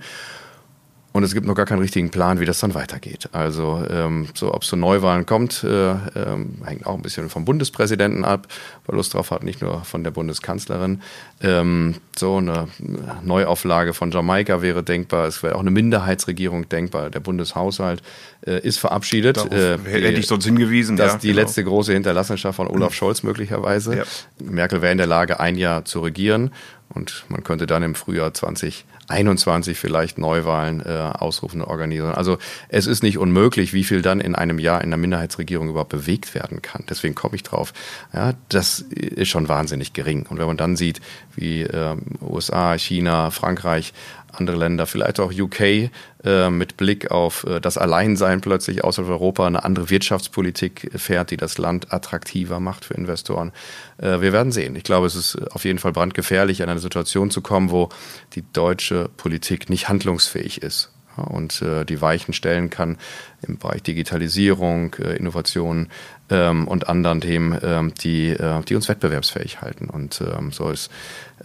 Und 1.13 1.23
es 1.23 1.33
gibt 1.33 1.47
noch 1.47 1.55
gar 1.55 1.65
keinen 1.65 1.79
richtigen 1.79 2.11
Plan, 2.11 2.39
wie 2.39 2.45
das 2.45 2.59
dann 2.59 2.75
weitergeht. 2.75 3.29
Also 3.31 3.83
ähm, 3.89 4.27
so, 4.35 4.53
ob 4.53 4.61
es 4.61 4.67
zu 4.67 4.75
Neuwahlen 4.75 5.25
kommt, 5.25 5.63
äh, 5.63 5.91
ähm, 5.91 6.61
hängt 6.63 6.85
auch 6.85 6.93
ein 6.93 7.01
bisschen 7.01 7.29
vom 7.29 7.43
Bundespräsidenten 7.43 8.23
ab, 8.23 8.47
weil 8.85 8.97
Lust 8.97 9.15
drauf 9.15 9.31
hat, 9.31 9.43
nicht 9.43 9.61
nur 9.61 9.83
von 9.83 10.03
der 10.03 10.11
Bundeskanzlerin. 10.11 11.01
Ähm, 11.41 11.95
so 12.15 12.37
eine 12.37 12.67
Neuauflage 13.23 13.93
von 13.93 14.11
Jamaika 14.11 14.61
wäre 14.61 14.83
denkbar. 14.83 15.27
Es 15.27 15.41
wäre 15.41 15.55
auch 15.55 15.61
eine 15.61 15.71
Minderheitsregierung 15.71 16.69
denkbar. 16.69 17.09
Der 17.09 17.19
Bundeshaushalt 17.19 18.03
äh, 18.45 18.59
ist 18.59 18.77
verabschiedet. 18.77 19.37
Äh, 19.51 19.79
hätte 19.79 20.19
ich 20.19 20.27
sonst 20.27 20.45
hingewiesen. 20.45 20.97
Das 20.97 21.07
ist 21.07 21.13
ja, 21.13 21.19
die 21.19 21.27
genau. 21.29 21.41
letzte 21.41 21.63
große 21.63 21.93
Hinterlassenschaft 21.93 22.57
von 22.57 22.67
Olaf 22.67 22.93
Scholz 22.93 23.23
möglicherweise. 23.23 23.97
Ja. 23.97 24.03
Merkel 24.39 24.81
wäre 24.81 24.91
in 24.91 24.97
der 24.99 25.07
Lage, 25.07 25.39
ein 25.39 25.55
Jahr 25.55 25.85
zu 25.85 26.01
regieren. 26.01 26.51
Und 26.89 27.25
man 27.29 27.43
könnte 27.43 27.67
dann 27.67 27.83
im 27.83 27.95
Frühjahr 27.95 28.33
20 28.33 28.85
21 29.09 29.77
vielleicht 29.77 30.17
Neuwahlen 30.17 30.81
äh, 30.81 30.89
ausrufen 30.89 31.61
und 31.61 31.67
organisieren. 31.67 32.13
Also 32.13 32.37
es 32.67 32.87
ist 32.87 33.03
nicht 33.03 33.17
unmöglich, 33.17 33.73
wie 33.73 33.85
viel 33.85 34.01
dann 34.01 34.19
in 34.19 34.35
einem 34.35 34.59
Jahr 34.59 34.83
in 34.83 34.89
der 34.89 34.97
Minderheitsregierung 34.97 35.69
überhaupt 35.69 35.89
bewegt 35.89 36.35
werden 36.35 36.61
kann. 36.61 36.83
Deswegen 36.89 37.15
komme 37.15 37.35
ich 37.35 37.43
drauf. 37.43 37.73
Ja, 38.13 38.33
das 38.49 38.79
ist 38.79 39.29
schon 39.29 39.47
wahnsinnig 39.47 39.93
gering. 39.93 40.25
Und 40.29 40.39
wenn 40.39 40.47
man 40.47 40.57
dann 40.57 40.75
sieht, 40.75 40.99
wie 41.35 41.61
äh, 41.61 41.95
USA, 42.21 42.77
China, 42.77 43.31
Frankreich 43.31 43.93
andere 44.39 44.57
Länder, 44.57 44.85
vielleicht 44.85 45.19
auch 45.19 45.31
UK 45.31 45.89
äh, 46.23 46.49
mit 46.49 46.77
Blick 46.77 47.11
auf 47.11 47.45
äh, 47.45 47.59
das 47.59 47.77
Alleinsein 47.77 48.41
plötzlich 48.41 48.83
außerhalb 48.83 49.11
Europa 49.11 49.45
eine 49.45 49.63
andere 49.63 49.89
Wirtschaftspolitik 49.89 50.91
fährt, 50.95 51.31
die 51.31 51.37
das 51.37 51.57
Land 51.57 51.93
attraktiver 51.93 52.59
macht 52.59 52.85
für 52.85 52.93
Investoren. 52.93 53.51
Äh, 53.97 54.21
wir 54.21 54.33
werden 54.33 54.51
sehen. 54.51 54.75
Ich 54.75 54.83
glaube, 54.83 55.07
es 55.07 55.15
ist 55.15 55.35
auf 55.53 55.65
jeden 55.65 55.79
Fall 55.79 55.91
brandgefährlich, 55.91 56.59
in 56.59 56.69
eine 56.69 56.79
Situation 56.79 57.31
zu 57.31 57.41
kommen, 57.41 57.71
wo 57.71 57.89
die 58.33 58.43
deutsche 58.53 59.09
Politik 59.17 59.69
nicht 59.69 59.89
handlungsfähig 59.89 60.61
ist 60.61 60.91
und 61.17 61.61
äh, 61.61 61.85
die 61.85 62.01
Weichen 62.01 62.33
stellen 62.33 62.69
kann 62.69 62.97
im 63.47 63.57
Bereich 63.57 63.83
Digitalisierung, 63.83 64.95
äh, 64.95 65.15
Innovation 65.17 65.87
ähm, 66.29 66.67
und 66.67 66.89
anderen 66.89 67.21
Themen, 67.21 67.57
ähm, 67.61 67.93
die, 67.95 68.29
äh, 68.29 68.63
die 68.63 68.75
uns 68.75 68.89
wettbewerbsfähig 68.89 69.61
halten. 69.61 69.89
Und 69.89 70.21
ähm, 70.21 70.51
so 70.51 70.69
ist 70.69 70.91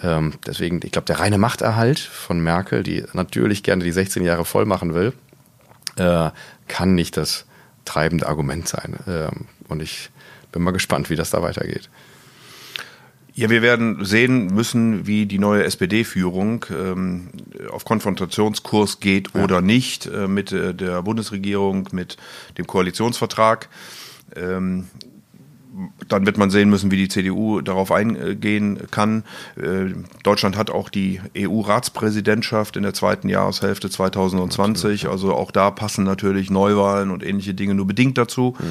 ähm, 0.02 0.34
deswegen, 0.46 0.80
ich 0.84 0.92
glaube, 0.92 1.06
der 1.06 1.20
reine 1.20 1.38
Machterhalt 1.38 1.98
von 1.98 2.40
Merkel, 2.40 2.82
die 2.82 3.04
natürlich 3.12 3.62
gerne 3.62 3.84
die 3.84 3.92
16 3.92 4.24
Jahre 4.24 4.44
voll 4.44 4.64
machen 4.64 4.94
will, 4.94 5.12
äh, 5.96 6.30
kann 6.68 6.94
nicht 6.94 7.16
das 7.16 7.44
treibende 7.84 8.26
Argument 8.28 8.66
sein. 8.68 8.96
Ähm, 9.06 9.46
und 9.68 9.82
ich 9.82 10.10
bin 10.52 10.62
mal 10.62 10.70
gespannt, 10.70 11.10
wie 11.10 11.16
das 11.16 11.30
da 11.30 11.42
weitergeht. 11.42 11.88
Ja, 13.34 13.48
wir 13.48 13.62
werden 13.62 14.04
sehen 14.04 14.48
müssen, 14.48 15.06
wie 15.06 15.24
die 15.24 15.38
neue 15.38 15.64
SPD-Führung 15.64 16.66
ähm, 16.70 17.28
auf 17.70 17.84
Konfrontationskurs 17.84 19.00
geht 19.00 19.28
ja. 19.34 19.44
oder 19.44 19.62
nicht 19.62 20.06
äh, 20.06 20.28
mit 20.28 20.52
äh, 20.52 20.74
der 20.74 21.02
Bundesregierung, 21.02 21.88
mit 21.92 22.18
dem 22.58 22.66
Koalitionsvertrag. 22.66 23.70
Ähm, 24.36 24.88
dann 26.08 26.26
wird 26.26 26.36
man 26.36 26.50
sehen 26.50 26.68
müssen, 26.68 26.90
wie 26.90 26.98
die 26.98 27.08
CDU 27.08 27.62
darauf 27.62 27.90
eingehen 27.90 28.78
kann. 28.90 29.24
Äh, 29.56 29.94
Deutschland 30.22 30.56
hat 30.58 30.70
auch 30.70 30.90
die 30.90 31.20
EU-Ratspräsidentschaft 31.36 32.76
in 32.76 32.82
der 32.82 32.92
zweiten 32.92 33.30
Jahreshälfte 33.30 33.88
2020. 33.88 35.08
Also 35.08 35.34
auch 35.34 35.50
da 35.50 35.70
passen 35.70 36.04
natürlich 36.04 36.50
Neuwahlen 36.50 37.10
und 37.10 37.24
ähnliche 37.24 37.54
Dinge 37.54 37.74
nur 37.74 37.86
bedingt 37.86 38.18
dazu. 38.18 38.54
Mhm. 38.58 38.64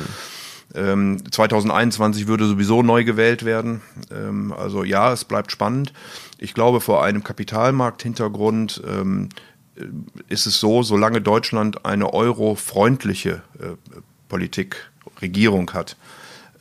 Ähm, 0.75 1.19
2021 1.29 2.27
würde 2.27 2.45
sowieso 2.45 2.83
neu 2.83 3.03
gewählt 3.03 3.45
werden. 3.45 3.81
Ähm, 4.11 4.53
also 4.53 4.83
ja, 4.83 5.11
es 5.11 5.25
bleibt 5.25 5.51
spannend. 5.51 5.93
Ich 6.37 6.53
glaube, 6.53 6.81
vor 6.81 7.03
einem 7.03 7.23
Kapitalmarkthintergrund 7.23 8.81
ähm, 8.87 9.29
äh, 9.75 9.83
ist 10.29 10.45
es 10.45 10.59
so, 10.59 10.83
solange 10.83 11.21
Deutschland 11.21 11.85
eine 11.85 12.13
eurofreundliche 12.13 13.41
äh, 13.59 13.75
Politik, 14.29 14.91
Regierung 15.21 15.71
hat, 15.73 15.97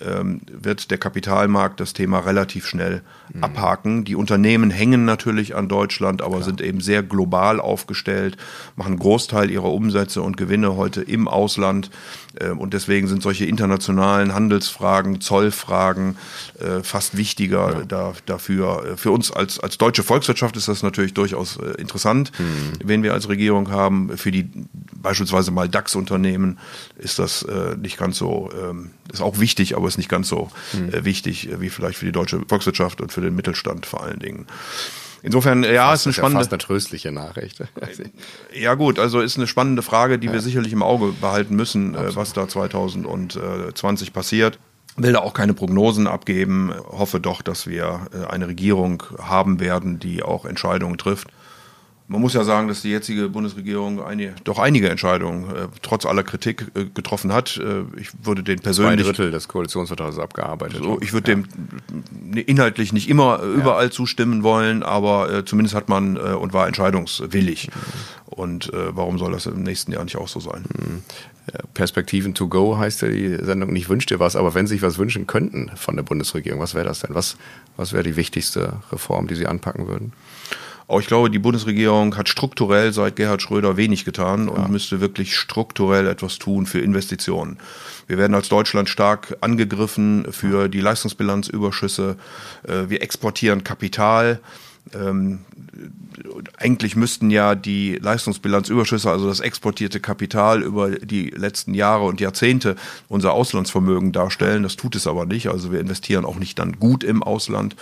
ähm, 0.00 0.40
wird 0.50 0.90
der 0.90 0.98
Kapitalmarkt 0.98 1.78
das 1.78 1.92
Thema 1.92 2.20
relativ 2.20 2.66
schnell 2.66 3.02
mhm. 3.32 3.44
abhaken. 3.44 4.04
Die 4.04 4.16
Unternehmen 4.16 4.70
hängen 4.70 5.04
natürlich 5.04 5.54
an 5.54 5.68
Deutschland, 5.68 6.22
aber 6.22 6.36
Klar. 6.36 6.44
sind 6.44 6.60
eben 6.60 6.80
sehr 6.80 7.02
global 7.02 7.60
aufgestellt, 7.60 8.36
machen 8.76 8.98
Großteil 8.98 9.50
ihrer 9.50 9.72
Umsätze 9.72 10.22
und 10.22 10.36
Gewinne 10.36 10.76
heute 10.76 11.02
im 11.02 11.28
Ausland. 11.28 11.90
Äh, 12.38 12.50
und 12.50 12.74
deswegen 12.74 13.08
sind 13.08 13.22
solche 13.22 13.44
internationalen 13.44 14.34
Handelsfragen, 14.34 15.20
Zollfragen 15.20 16.16
äh, 16.58 16.82
fast 16.82 17.16
wichtiger 17.16 17.72
ja. 17.72 17.84
da, 17.84 18.12
dafür. 18.26 18.96
Für 18.96 19.10
uns 19.10 19.30
als, 19.30 19.58
als 19.60 19.78
deutsche 19.78 20.02
Volkswirtschaft 20.02 20.56
ist 20.56 20.68
das 20.68 20.82
natürlich 20.82 21.14
durchaus 21.14 21.56
äh, 21.56 21.80
interessant, 21.80 22.32
mhm. 22.38 22.72
wen 22.84 23.02
wir 23.02 23.12
als 23.12 23.28
Regierung 23.28 23.70
haben. 23.70 24.16
Für 24.16 24.30
die 24.30 24.50
beispielsweise 24.94 25.50
mal 25.50 25.68
DAX-Unternehmen 25.68 26.58
ist 26.98 27.18
das 27.18 27.42
äh, 27.42 27.76
nicht 27.76 27.98
ganz 27.98 28.18
so, 28.18 28.50
ähm, 28.60 28.90
ist 29.12 29.22
auch 29.22 29.38
wichtig, 29.38 29.76
aber 29.76 29.88
ist 29.88 29.98
nicht 29.98 30.10
ganz 30.10 30.28
so 30.28 30.50
mhm. 30.72 30.92
äh, 30.92 31.04
wichtig 31.04 31.50
äh, 31.50 31.60
wie 31.60 31.70
vielleicht 31.70 31.98
für 31.98 32.06
die 32.06 32.12
deutsche 32.12 32.40
Volkswirtschaft 32.46 33.00
und 33.00 33.12
für 33.12 33.20
den 33.20 33.34
Mittelstand 33.34 33.86
vor 33.86 34.02
allen 34.02 34.20
Dingen. 34.20 34.46
Insofern, 35.22 35.62
ja, 35.64 35.88
fast, 35.88 36.02
ist 36.02 36.06
eine 36.06 36.12
spannende. 36.14 36.38
Ja 36.38 36.40
fast 36.40 36.52
eine 36.52 36.58
tröstliche 36.58 37.12
Nachricht. 37.12 37.62
ja, 38.54 38.74
gut, 38.74 38.98
also 38.98 39.20
ist 39.20 39.36
eine 39.36 39.46
spannende 39.46 39.82
Frage, 39.82 40.18
die 40.18 40.28
ja. 40.28 40.32
wir 40.32 40.40
sicherlich 40.40 40.72
im 40.72 40.82
Auge 40.82 41.12
behalten 41.20 41.56
müssen, 41.56 41.94
äh, 41.94 42.14
was 42.16 42.32
da 42.32 42.48
2020 42.48 44.12
passiert 44.12 44.58
will 44.96 45.12
da 45.12 45.20
auch 45.20 45.34
keine 45.34 45.54
Prognosen 45.54 46.06
abgeben, 46.06 46.72
hoffe 46.88 47.20
doch, 47.20 47.42
dass 47.42 47.66
wir 47.66 48.06
äh, 48.12 48.26
eine 48.26 48.48
Regierung 48.48 49.02
haben 49.20 49.60
werden, 49.60 49.98
die 49.98 50.22
auch 50.22 50.44
Entscheidungen 50.44 50.98
trifft. 50.98 51.28
Man 52.10 52.20
muss 52.20 52.34
ja 52.34 52.42
sagen, 52.42 52.66
dass 52.66 52.82
die 52.82 52.90
jetzige 52.90 53.28
Bundesregierung 53.28 54.02
eine, 54.02 54.34
doch 54.42 54.58
einige 54.58 54.90
Entscheidungen 54.90 55.44
äh, 55.44 55.68
trotz 55.80 56.04
aller 56.06 56.24
Kritik 56.24 56.66
äh, 56.74 56.86
getroffen 56.86 57.32
hat. 57.32 57.56
Äh, 57.56 57.84
ich 58.00 58.08
würde 58.24 58.42
den 58.42 58.58
persönlich. 58.58 59.06
Zwei 59.06 59.12
Drittel 59.12 59.30
des 59.30 59.46
Koalitionsvertrags 59.46 60.18
abgearbeitet. 60.18 60.82
So, 60.82 60.98
ich 61.00 61.12
würde 61.12 61.30
ja. 61.30 61.36
dem 61.36 62.34
inhaltlich 62.34 62.92
nicht 62.92 63.08
immer 63.08 63.38
ja. 63.38 63.52
überall 63.52 63.92
zustimmen 63.92 64.42
wollen, 64.42 64.82
aber 64.82 65.32
äh, 65.32 65.44
zumindest 65.44 65.76
hat 65.76 65.88
man 65.88 66.16
äh, 66.16 66.20
und 66.30 66.52
war 66.52 66.66
entscheidungswillig. 66.66 67.68
Mhm. 67.68 67.80
Und 68.26 68.74
äh, 68.74 68.96
warum 68.96 69.16
soll 69.18 69.30
das 69.30 69.46
im 69.46 69.62
nächsten 69.62 69.92
Jahr 69.92 70.02
nicht 70.02 70.16
auch 70.16 70.26
so 70.28 70.40
sein? 70.40 70.64
Mhm. 70.76 71.02
Perspektiven 71.74 72.34
to 72.34 72.48
go 72.48 72.76
heißt 72.76 73.02
ja 73.02 73.08
die 73.08 73.36
Sendung 73.36 73.72
nicht 73.72 73.88
wünscht 73.88 74.10
dir 74.10 74.18
was, 74.18 74.34
aber 74.34 74.54
wenn 74.54 74.66
Sie 74.66 74.74
sich 74.74 74.82
was 74.82 74.98
wünschen 74.98 75.28
könnten 75.28 75.70
von 75.76 75.94
der 75.94 76.02
Bundesregierung, 76.02 76.60
was 76.60 76.74
wäre 76.74 76.86
das 76.86 77.00
denn? 77.00 77.14
Was, 77.14 77.36
was 77.76 77.92
wäre 77.92 78.02
die 78.02 78.16
wichtigste 78.16 78.74
Reform, 78.90 79.28
die 79.28 79.36
Sie 79.36 79.46
anpacken 79.46 79.86
würden? 79.86 80.12
Auch 80.90 80.98
ich 80.98 81.06
glaube, 81.06 81.30
die 81.30 81.38
Bundesregierung 81.38 82.16
hat 82.16 82.28
strukturell 82.28 82.92
seit 82.92 83.14
Gerhard 83.14 83.40
Schröder 83.40 83.76
wenig 83.76 84.04
getan 84.04 84.48
und 84.48 84.62
ja. 84.62 84.66
müsste 84.66 85.00
wirklich 85.00 85.36
strukturell 85.36 86.08
etwas 86.08 86.40
tun 86.40 86.66
für 86.66 86.80
Investitionen. 86.80 87.58
Wir 88.08 88.18
werden 88.18 88.34
als 88.34 88.48
Deutschland 88.48 88.88
stark 88.88 89.36
angegriffen 89.40 90.26
für 90.32 90.68
die 90.68 90.80
Leistungsbilanzüberschüsse. 90.80 92.16
Äh, 92.66 92.88
wir 92.88 93.02
exportieren 93.02 93.62
Kapital. 93.62 94.40
Ähm, 94.92 95.44
eigentlich 96.56 96.96
müssten 96.96 97.30
ja 97.30 97.54
die 97.54 97.94
Leistungsbilanzüberschüsse, 97.94 99.08
also 99.08 99.28
das 99.28 99.38
exportierte 99.38 100.00
Kapital 100.00 100.60
über 100.60 100.90
die 100.90 101.30
letzten 101.30 101.72
Jahre 101.72 102.06
und 102.06 102.20
Jahrzehnte 102.20 102.74
unser 103.06 103.32
Auslandsvermögen 103.32 104.10
darstellen. 104.10 104.64
Das 104.64 104.74
tut 104.74 104.96
es 104.96 105.06
aber 105.06 105.24
nicht. 105.24 105.50
Also 105.50 105.70
wir 105.70 105.78
investieren 105.78 106.24
auch 106.24 106.40
nicht 106.40 106.58
dann 106.58 106.80
gut 106.80 107.04
im 107.04 107.22
Ausland. 107.22 107.76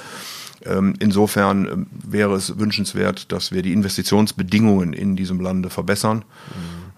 Ähm, 0.65 0.95
insofern 0.99 1.67
ähm, 1.67 1.87
wäre 1.93 2.35
es 2.35 2.59
wünschenswert, 2.59 3.33
dass 3.33 3.53
wir 3.53 3.63
die 3.63 3.73
Investitionsbedingungen 3.73 4.93
in 4.93 5.17
diesem 5.17 5.41
Lande 5.41 5.71
verbessern. 5.71 6.19
Mhm. 6.19 6.89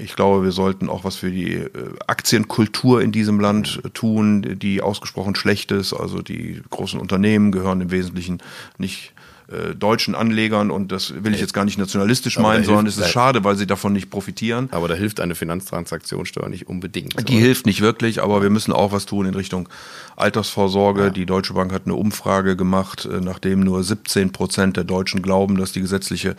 Ich 0.00 0.14
glaube, 0.14 0.44
wir 0.44 0.52
sollten 0.52 0.88
auch 0.88 1.02
was 1.02 1.16
für 1.16 1.32
die 1.32 1.54
äh, 1.54 1.70
Aktienkultur 2.06 3.02
in 3.02 3.10
diesem 3.10 3.40
Land 3.40 3.82
tun, 3.92 4.60
die 4.60 4.80
ausgesprochen 4.80 5.34
schlecht 5.34 5.72
ist. 5.72 5.92
Also 5.92 6.22
die 6.22 6.62
großen 6.70 7.00
Unternehmen 7.00 7.50
gehören 7.50 7.80
im 7.80 7.90
Wesentlichen 7.90 8.38
nicht 8.78 9.12
äh, 9.48 9.74
deutschen 9.74 10.14
Anlegern 10.14 10.70
und 10.70 10.90
das 10.90 11.12
will 11.22 11.34
ich 11.34 11.40
jetzt 11.40 11.52
gar 11.52 11.66
nicht 11.66 11.76
nationalistisch 11.76 12.38
aber 12.38 12.48
meinen, 12.48 12.64
sondern 12.64 12.86
es 12.86 12.96
ist 12.96 13.10
schade, 13.10 13.44
weil 13.44 13.56
sie 13.56 13.66
davon 13.66 13.92
nicht 13.92 14.08
profitieren. 14.08 14.68
Aber 14.70 14.88
da 14.88 14.94
hilft 14.94 15.20
eine 15.20 15.34
Finanztransaktionssteuer 15.34 16.48
nicht 16.48 16.66
unbedingt. 16.66 17.28
Die 17.28 17.34
oder? 17.34 17.44
hilft 17.44 17.66
nicht 17.66 17.82
wirklich, 17.82 18.22
aber 18.22 18.42
wir 18.42 18.48
müssen 18.48 18.72
auch 18.72 18.92
was 18.92 19.04
tun 19.04 19.26
in 19.26 19.34
Richtung 19.34 19.68
Altersvorsorge. 20.16 21.04
Ja. 21.04 21.10
Die 21.10 21.26
Deutsche 21.26 21.52
Bank 21.52 21.72
hat 21.72 21.82
eine 21.84 21.94
Umfrage 21.94 22.56
gemacht, 22.56 23.04
äh, 23.04 23.20
nachdem 23.20 23.60
nur 23.60 23.84
17 23.84 24.32
Prozent 24.32 24.78
der 24.78 24.84
Deutschen 24.84 25.20
glauben, 25.20 25.58
dass 25.58 25.72
die 25.72 25.82
gesetzliche 25.82 26.36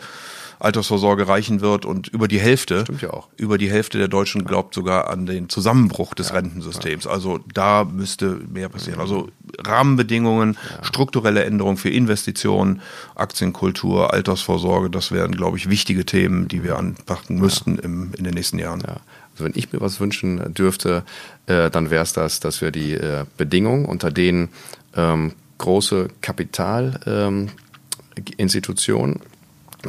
Altersvorsorge 0.58 1.28
reichen 1.28 1.60
wird 1.60 1.84
und 1.84 2.08
über 2.08 2.28
die 2.28 2.40
Hälfte, 2.40 2.82
Stimmt 2.82 3.02
ja 3.02 3.10
auch. 3.10 3.28
über 3.36 3.58
die 3.58 3.70
Hälfte 3.70 3.98
der 3.98 4.08
Deutschen 4.08 4.44
glaubt 4.44 4.74
sogar 4.74 5.10
an 5.10 5.26
den 5.26 5.48
Zusammenbruch 5.48 6.14
des 6.14 6.28
ja, 6.28 6.36
Rentensystems. 6.36 7.04
Ja. 7.04 7.10
Also 7.10 7.40
da 7.52 7.84
müsste 7.84 8.40
mehr 8.52 8.68
passieren. 8.68 9.00
Also 9.00 9.28
Rahmenbedingungen, 9.58 10.56
ja. 10.70 10.84
strukturelle 10.84 11.44
Änderungen 11.44 11.76
für 11.76 11.90
Investitionen, 11.90 12.80
Aktienkultur, 13.14 14.12
Altersvorsorge, 14.12 14.90
das 14.90 15.12
wären, 15.12 15.32
glaube 15.32 15.58
ich, 15.58 15.68
wichtige 15.68 16.06
Themen, 16.06 16.48
die 16.48 16.64
wir 16.64 16.76
anpacken 16.76 17.38
müssten 17.38 17.78
im, 17.78 18.12
in 18.16 18.24
den 18.24 18.34
nächsten 18.34 18.58
Jahren. 18.58 18.82
Also 18.84 19.44
wenn 19.44 19.52
ich 19.54 19.72
mir 19.72 19.80
was 19.80 20.00
wünschen 20.00 20.54
dürfte, 20.54 21.04
äh, 21.46 21.70
dann 21.70 21.90
wäre 21.90 22.02
es 22.02 22.14
das, 22.14 22.40
dass 22.40 22.62
wir 22.62 22.70
die 22.70 22.94
äh, 22.94 23.24
Bedingungen, 23.36 23.84
unter 23.84 24.10
denen 24.10 24.48
ähm, 24.94 25.32
große 25.58 26.08
Kapitalinstitutionen 26.22 29.14
ähm, 29.14 29.20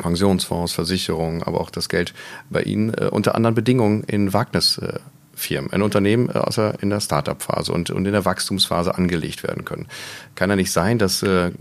Pensionsfonds, 0.02 0.74
Versicherungen, 0.74 1.44
aber 1.44 1.62
auch 1.62 1.70
das 1.70 1.90
Geld 1.90 2.14
bei 2.50 2.64
Ihnen 2.64 2.94
äh, 2.94 3.10
unter 3.12 3.36
anderen 3.36 3.56
Bedingungen 3.56 4.04
in 4.04 4.34
Wagnisfirmen, 4.34 5.72
in 5.72 5.82
Unternehmen 5.82 6.30
äh, 6.30 6.40
außer 6.40 6.82
in 6.82 6.90
der 6.90 7.00
Startup-Phase 7.00 7.72
und, 7.72 7.90
und 7.90 8.06
in 8.06 8.14
der 8.14 8.26
Wachstumsphase 8.26 8.96
angelegt 8.96 9.44
werden 9.44 9.66
können. 9.66 9.88
Kann 10.36 10.50
ja 10.50 10.56
nicht 10.56 10.72
sein, 10.72 10.98
dass 10.98 11.24
äh, 11.24 11.52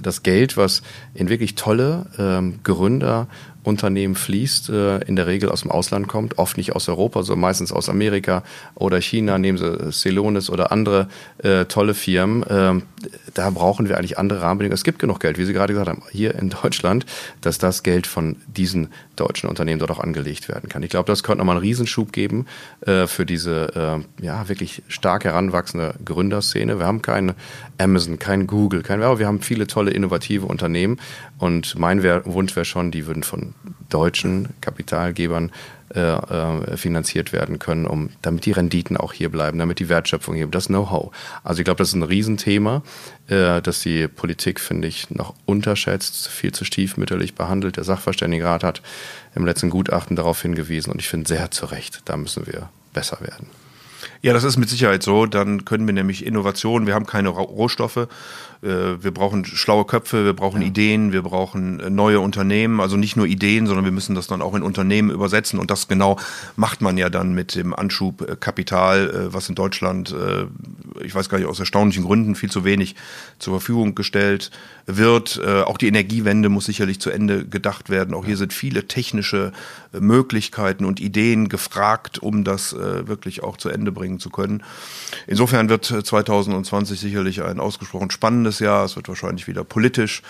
das 0.00 0.22
Geld, 0.22 0.56
was 0.56 0.82
in 1.14 1.28
wirklich 1.28 1.54
tolle 1.54 2.06
ähm, 2.18 2.60
Gründer 2.62 3.28
Unternehmen 3.68 4.14
fließt, 4.14 4.70
äh, 4.70 4.98
in 5.04 5.14
der 5.14 5.26
Regel 5.26 5.50
aus 5.50 5.62
dem 5.62 5.70
Ausland 5.70 6.08
kommt, 6.08 6.38
oft 6.38 6.56
nicht 6.56 6.74
aus 6.74 6.88
Europa, 6.88 7.22
so 7.22 7.36
meistens 7.36 7.70
aus 7.70 7.88
Amerika 7.88 8.42
oder 8.74 9.00
China, 9.00 9.38
nehmen 9.38 9.58
Sie 9.58 9.92
Celonis 9.92 10.50
oder 10.50 10.72
andere 10.72 11.08
äh, 11.38 11.66
tolle 11.66 11.94
Firmen. 11.94 12.44
Ähm, 12.48 12.82
da 13.34 13.50
brauchen 13.50 13.88
wir 13.88 13.98
eigentlich 13.98 14.18
andere 14.18 14.40
Rahmenbedingungen. 14.40 14.74
Es 14.74 14.84
gibt 14.84 14.98
genug 14.98 15.20
Geld, 15.20 15.38
wie 15.38 15.44
Sie 15.44 15.52
gerade 15.52 15.72
gesagt 15.72 15.88
haben, 15.88 16.02
hier 16.10 16.34
in 16.34 16.50
Deutschland, 16.62 17.06
dass 17.40 17.58
das 17.58 17.82
Geld 17.82 18.06
von 18.06 18.36
diesen 18.46 18.88
deutschen 19.16 19.48
Unternehmen 19.48 19.78
dort 19.78 19.90
auch 19.90 20.00
angelegt 20.00 20.48
werden 20.48 20.68
kann. 20.68 20.82
Ich 20.82 20.90
glaube, 20.90 21.06
das 21.06 21.22
könnte 21.22 21.38
nochmal 21.38 21.56
einen 21.56 21.64
Riesenschub 21.64 22.12
geben 22.12 22.46
äh, 22.80 23.06
für 23.06 23.26
diese 23.26 24.02
äh, 24.20 24.24
ja 24.24 24.48
wirklich 24.48 24.82
stark 24.88 25.24
heranwachsende 25.24 25.94
Gründerszene. 26.04 26.78
Wir 26.78 26.86
haben 26.86 27.02
keine 27.02 27.34
Amazon, 27.78 28.18
kein 28.18 28.46
Google, 28.46 28.82
kein, 28.82 29.02
aber 29.02 29.18
wir 29.18 29.26
haben 29.26 29.40
viele 29.40 29.66
tolle 29.66 29.90
innovative 29.90 30.46
Unternehmen 30.46 30.98
und 31.38 31.78
mein 31.78 32.02
Wunsch 32.02 32.56
wäre 32.56 32.64
schon, 32.64 32.90
die 32.90 33.06
würden 33.06 33.22
von 33.22 33.54
deutschen 33.88 34.48
Kapitalgebern 34.60 35.52
äh, 35.94 36.00
äh, 36.00 36.76
finanziert 36.76 37.32
werden 37.32 37.58
können, 37.58 37.86
um 37.86 38.10
damit 38.20 38.44
die 38.44 38.52
Renditen 38.52 38.98
auch 38.98 39.14
hier 39.14 39.30
bleiben, 39.30 39.58
damit 39.58 39.78
die 39.78 39.88
Wertschöpfung 39.88 40.34
hier, 40.34 40.46
das 40.46 40.66
Know-how. 40.66 41.12
Also 41.42 41.60
ich 41.60 41.64
glaube, 41.64 41.78
das 41.78 41.88
ist 41.88 41.94
ein 41.94 42.02
Riesenthema, 42.02 42.82
äh, 43.28 43.62
dass 43.62 43.80
die 43.80 44.06
Politik, 44.06 44.60
finde 44.60 44.86
ich, 44.86 45.08
noch 45.10 45.34
unterschätzt, 45.46 46.28
viel 46.28 46.52
zu 46.52 46.66
stiefmütterlich 46.66 47.34
behandelt. 47.34 47.78
Der 47.78 47.84
Sachverständigenrat 47.84 48.64
hat 48.64 48.82
im 49.34 49.46
letzten 49.46 49.70
Gutachten 49.70 50.14
darauf 50.14 50.42
hingewiesen 50.42 50.92
und 50.92 51.00
ich 51.00 51.08
finde 51.08 51.26
sehr 51.26 51.50
zu 51.50 51.64
Recht, 51.64 52.02
da 52.04 52.18
müssen 52.18 52.46
wir 52.46 52.68
besser 52.92 53.22
werden. 53.22 53.46
Ja, 54.20 54.32
das 54.32 54.44
ist 54.44 54.56
mit 54.56 54.68
Sicherheit 54.68 55.02
so. 55.02 55.26
Dann 55.26 55.64
können 55.64 55.86
wir 55.86 55.94
nämlich 55.94 56.26
Innovationen, 56.26 56.86
wir 56.86 56.94
haben 56.94 57.06
keine 57.06 57.28
Rohstoffe 57.28 58.08
äh, 58.62 59.02
wir 59.02 59.12
brauchen 59.12 59.44
schlaue 59.44 59.84
Köpfe, 59.84 60.24
wir 60.24 60.32
brauchen 60.32 60.62
ja. 60.62 60.68
Ideen, 60.68 61.12
wir 61.12 61.22
brauchen 61.22 61.80
äh, 61.80 61.90
neue 61.90 62.20
Unternehmen, 62.20 62.80
also 62.80 62.96
nicht 62.96 63.16
nur 63.16 63.26
Ideen, 63.26 63.66
sondern 63.66 63.84
wir 63.84 63.92
müssen 63.92 64.14
das 64.14 64.26
dann 64.26 64.42
auch 64.42 64.54
in 64.54 64.62
Unternehmen 64.62 65.10
übersetzen 65.10 65.58
und 65.58 65.70
das 65.70 65.86
genau 65.86 66.18
macht 66.56 66.80
man 66.80 66.96
ja 66.96 67.08
dann 67.08 67.34
mit 67.34 67.54
dem 67.54 67.72
Anschub 67.74 68.22
äh, 68.22 68.36
Kapital, 68.36 69.28
was 69.32 69.48
in 69.48 69.54
Deutschland, 69.54 70.14
ich 71.02 71.14
weiß 71.14 71.28
gar 71.28 71.38
nicht, 71.38 71.46
aus 71.46 71.58
erstaunlichen 71.58 72.04
Gründen 72.04 72.34
viel 72.34 72.50
zu 72.50 72.64
wenig 72.64 72.94
zur 73.38 73.54
Verfügung 73.54 73.94
gestellt 73.94 74.50
wird. 74.86 75.40
Auch 75.44 75.78
die 75.78 75.88
Energiewende 75.88 76.48
muss 76.48 76.66
sicherlich 76.66 77.00
zu 77.00 77.10
Ende 77.10 77.46
gedacht 77.46 77.90
werden. 77.90 78.14
Auch 78.14 78.24
hier 78.24 78.36
sind 78.36 78.52
viele 78.52 78.86
technische 78.86 79.52
Möglichkeiten 79.98 80.84
und 80.84 81.00
Ideen 81.00 81.48
gefragt, 81.48 82.18
um 82.18 82.44
das 82.44 82.74
wirklich 82.74 83.42
auch 83.42 83.56
zu 83.56 83.68
Ende 83.68 83.92
bringen 83.92 84.07
zu 84.18 84.30
können. 84.30 84.62
Insofern 85.26 85.68
wird 85.68 85.84
2020 85.84 86.98
sicherlich 86.98 87.42
ein 87.42 87.60
ausgesprochen 87.60 88.10
spannendes 88.10 88.38
spannendes 88.38 88.58
Jahr. 88.60 88.84
Es 88.84 88.96
wird 88.96 89.08
wahrscheinlich 89.08 89.46
wieder 89.46 89.64
politisch 89.64 90.22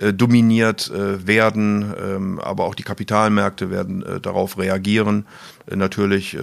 äh, 0.00 0.12
dominiert 0.12 0.90
äh, 0.90 1.26
werden, 1.26 1.94
ähm, 2.00 2.38
aber 2.40 2.64
auch 2.64 2.74
die 2.74 2.82
Kapitalmärkte 2.82 3.70
werden 3.70 4.02
äh, 4.02 4.20
darauf 4.20 4.58
reagieren. 4.58 5.26
Äh, 5.66 5.76
natürlich 5.76 6.34
äh, 6.34 6.40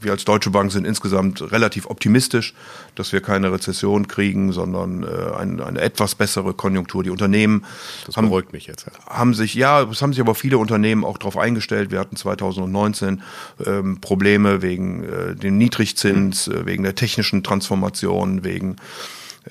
wir 0.00 0.12
als 0.12 0.24
Deutsche 0.24 0.50
Bank 0.50 0.72
sind 0.72 0.86
insgesamt 0.86 1.52
relativ 1.52 1.86
optimistisch, 1.86 2.54
dass 2.94 3.12
wir 3.12 3.20
keine 3.20 3.52
Rezession 3.52 4.08
kriegen, 4.08 4.52
sondern 4.52 5.02
äh, 5.02 5.36
eine, 5.36 5.64
eine 5.66 5.80
etwas 5.80 6.14
bessere 6.14 6.54
Konjunktur. 6.54 7.02
Die 7.02 7.10
Unternehmen 7.10 7.64
das 8.06 8.16
haben, 8.16 8.28
beruhigt 8.28 8.52
mich 8.52 8.66
jetzt. 8.66 8.86
Ja. 8.86 9.14
haben 9.14 9.34
sich, 9.34 9.54
ja, 9.54 9.82
es 9.82 10.02
haben 10.02 10.12
sich 10.12 10.20
aber 10.20 10.34
viele 10.34 10.58
Unternehmen 10.58 11.04
auch 11.04 11.18
darauf 11.18 11.36
eingestellt. 11.36 11.90
Wir 11.90 11.98
hatten 11.98 12.16
2019 12.16 13.22
ähm, 13.66 14.00
Probleme 14.00 14.62
wegen 14.62 15.04
äh, 15.04 15.34
dem 15.34 15.58
Niedrigzins, 15.58 16.46
mhm. 16.46 16.66
wegen 16.66 16.82
der 16.82 16.94
technischen 16.94 17.42
Transformation, 17.42 18.44
wegen 18.44 18.76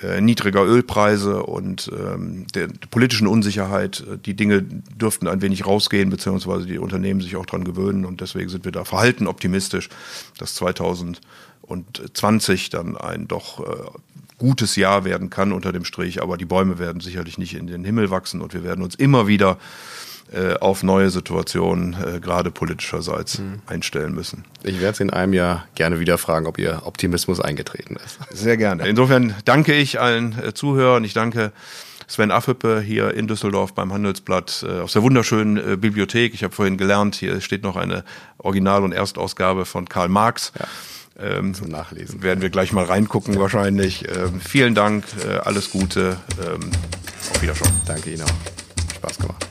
äh, 0.01 0.21
niedriger 0.21 0.63
Ölpreise 0.63 1.43
und 1.43 1.91
ähm, 1.93 2.47
der, 2.55 2.69
politischen 2.89 3.27
Unsicherheit. 3.27 4.05
Äh, 4.09 4.17
die 4.17 4.33
Dinge 4.33 4.61
dürften 4.61 5.27
ein 5.27 5.41
wenig 5.41 5.65
rausgehen, 5.65 6.09
beziehungsweise 6.09 6.65
die 6.65 6.79
Unternehmen 6.79 7.21
sich 7.21 7.35
auch 7.35 7.45
dran 7.45 7.63
gewöhnen. 7.63 8.05
Und 8.05 8.21
deswegen 8.21 8.49
sind 8.49 8.65
wir 8.65 8.71
da 8.71 8.85
verhalten 8.85 9.27
optimistisch, 9.27 9.89
dass 10.37 10.55
2020 10.55 12.69
dann 12.69 12.97
ein 12.97 13.27
doch 13.27 13.59
äh, 13.59 13.63
gutes 14.37 14.75
Jahr 14.75 15.03
werden 15.03 15.29
kann 15.29 15.51
unter 15.51 15.71
dem 15.71 15.85
Strich, 15.85 16.21
aber 16.21 16.37
die 16.37 16.45
Bäume 16.45 16.79
werden 16.79 17.01
sicherlich 17.01 17.37
nicht 17.37 17.55
in 17.55 17.67
den 17.67 17.83
Himmel 17.83 18.09
wachsen. 18.09 18.41
Und 18.41 18.53
wir 18.53 18.63
werden 18.63 18.83
uns 18.83 18.95
immer 18.95 19.27
wieder 19.27 19.57
auf 20.59 20.83
neue 20.83 21.09
Situationen, 21.09 21.93
äh, 21.93 22.19
gerade 22.19 22.51
politischerseits, 22.51 23.39
mhm. 23.39 23.61
einstellen 23.65 24.13
müssen. 24.13 24.45
Ich 24.63 24.79
werde 24.79 24.97
Sie 24.97 25.03
in 25.03 25.09
einem 25.09 25.33
Jahr 25.33 25.65
gerne 25.75 25.99
wieder 25.99 26.17
fragen, 26.17 26.45
ob 26.45 26.57
Ihr 26.59 26.81
Optimismus 26.85 27.39
eingetreten 27.39 27.95
ist. 27.95 28.19
Sehr 28.31 28.57
gerne. 28.57 28.87
Insofern 28.87 29.35
danke 29.45 29.73
ich 29.73 29.99
allen 29.99 30.37
äh, 30.39 30.53
Zuhörern. 30.53 31.03
Ich 31.03 31.13
danke 31.13 31.51
Sven 32.07 32.31
Affepe 32.31 32.81
hier 32.81 33.13
in 33.13 33.27
Düsseldorf 33.27 33.73
beim 33.73 33.93
Handelsblatt 33.93 34.65
äh, 34.67 34.81
aus 34.81 34.93
der 34.93 35.03
wunderschönen 35.03 35.57
äh, 35.57 35.77
Bibliothek. 35.77 36.33
Ich 36.33 36.43
habe 36.43 36.53
vorhin 36.53 36.77
gelernt, 36.77 37.15
hier 37.15 37.39
steht 37.39 37.63
noch 37.63 37.75
eine 37.75 38.03
Original- 38.39 38.83
und 38.83 38.91
Erstausgabe 38.91 39.65
von 39.65 39.87
Karl 39.87 40.09
Marx. 40.09 40.51
Ja. 40.59 40.67
Ähm, 41.37 41.53
Zum 41.53 41.67
Nachlesen. 41.67 42.23
Werden 42.23 42.41
wir 42.41 42.49
gleich 42.49 42.71
mal 42.71 42.85
reingucken 42.85 43.37
wahrscheinlich. 43.39 44.07
Ähm, 44.07 44.39
vielen 44.39 44.73
Dank, 44.73 45.03
äh, 45.27 45.35
alles 45.37 45.69
Gute, 45.69 46.17
ähm, 46.39 46.71
auf 47.33 47.41
Wiedersehen. 47.41 47.73
Danke 47.85 48.11
Ihnen 48.11 48.23
auch. 48.23 48.95
Spaß 48.95 49.17
gemacht. 49.19 49.48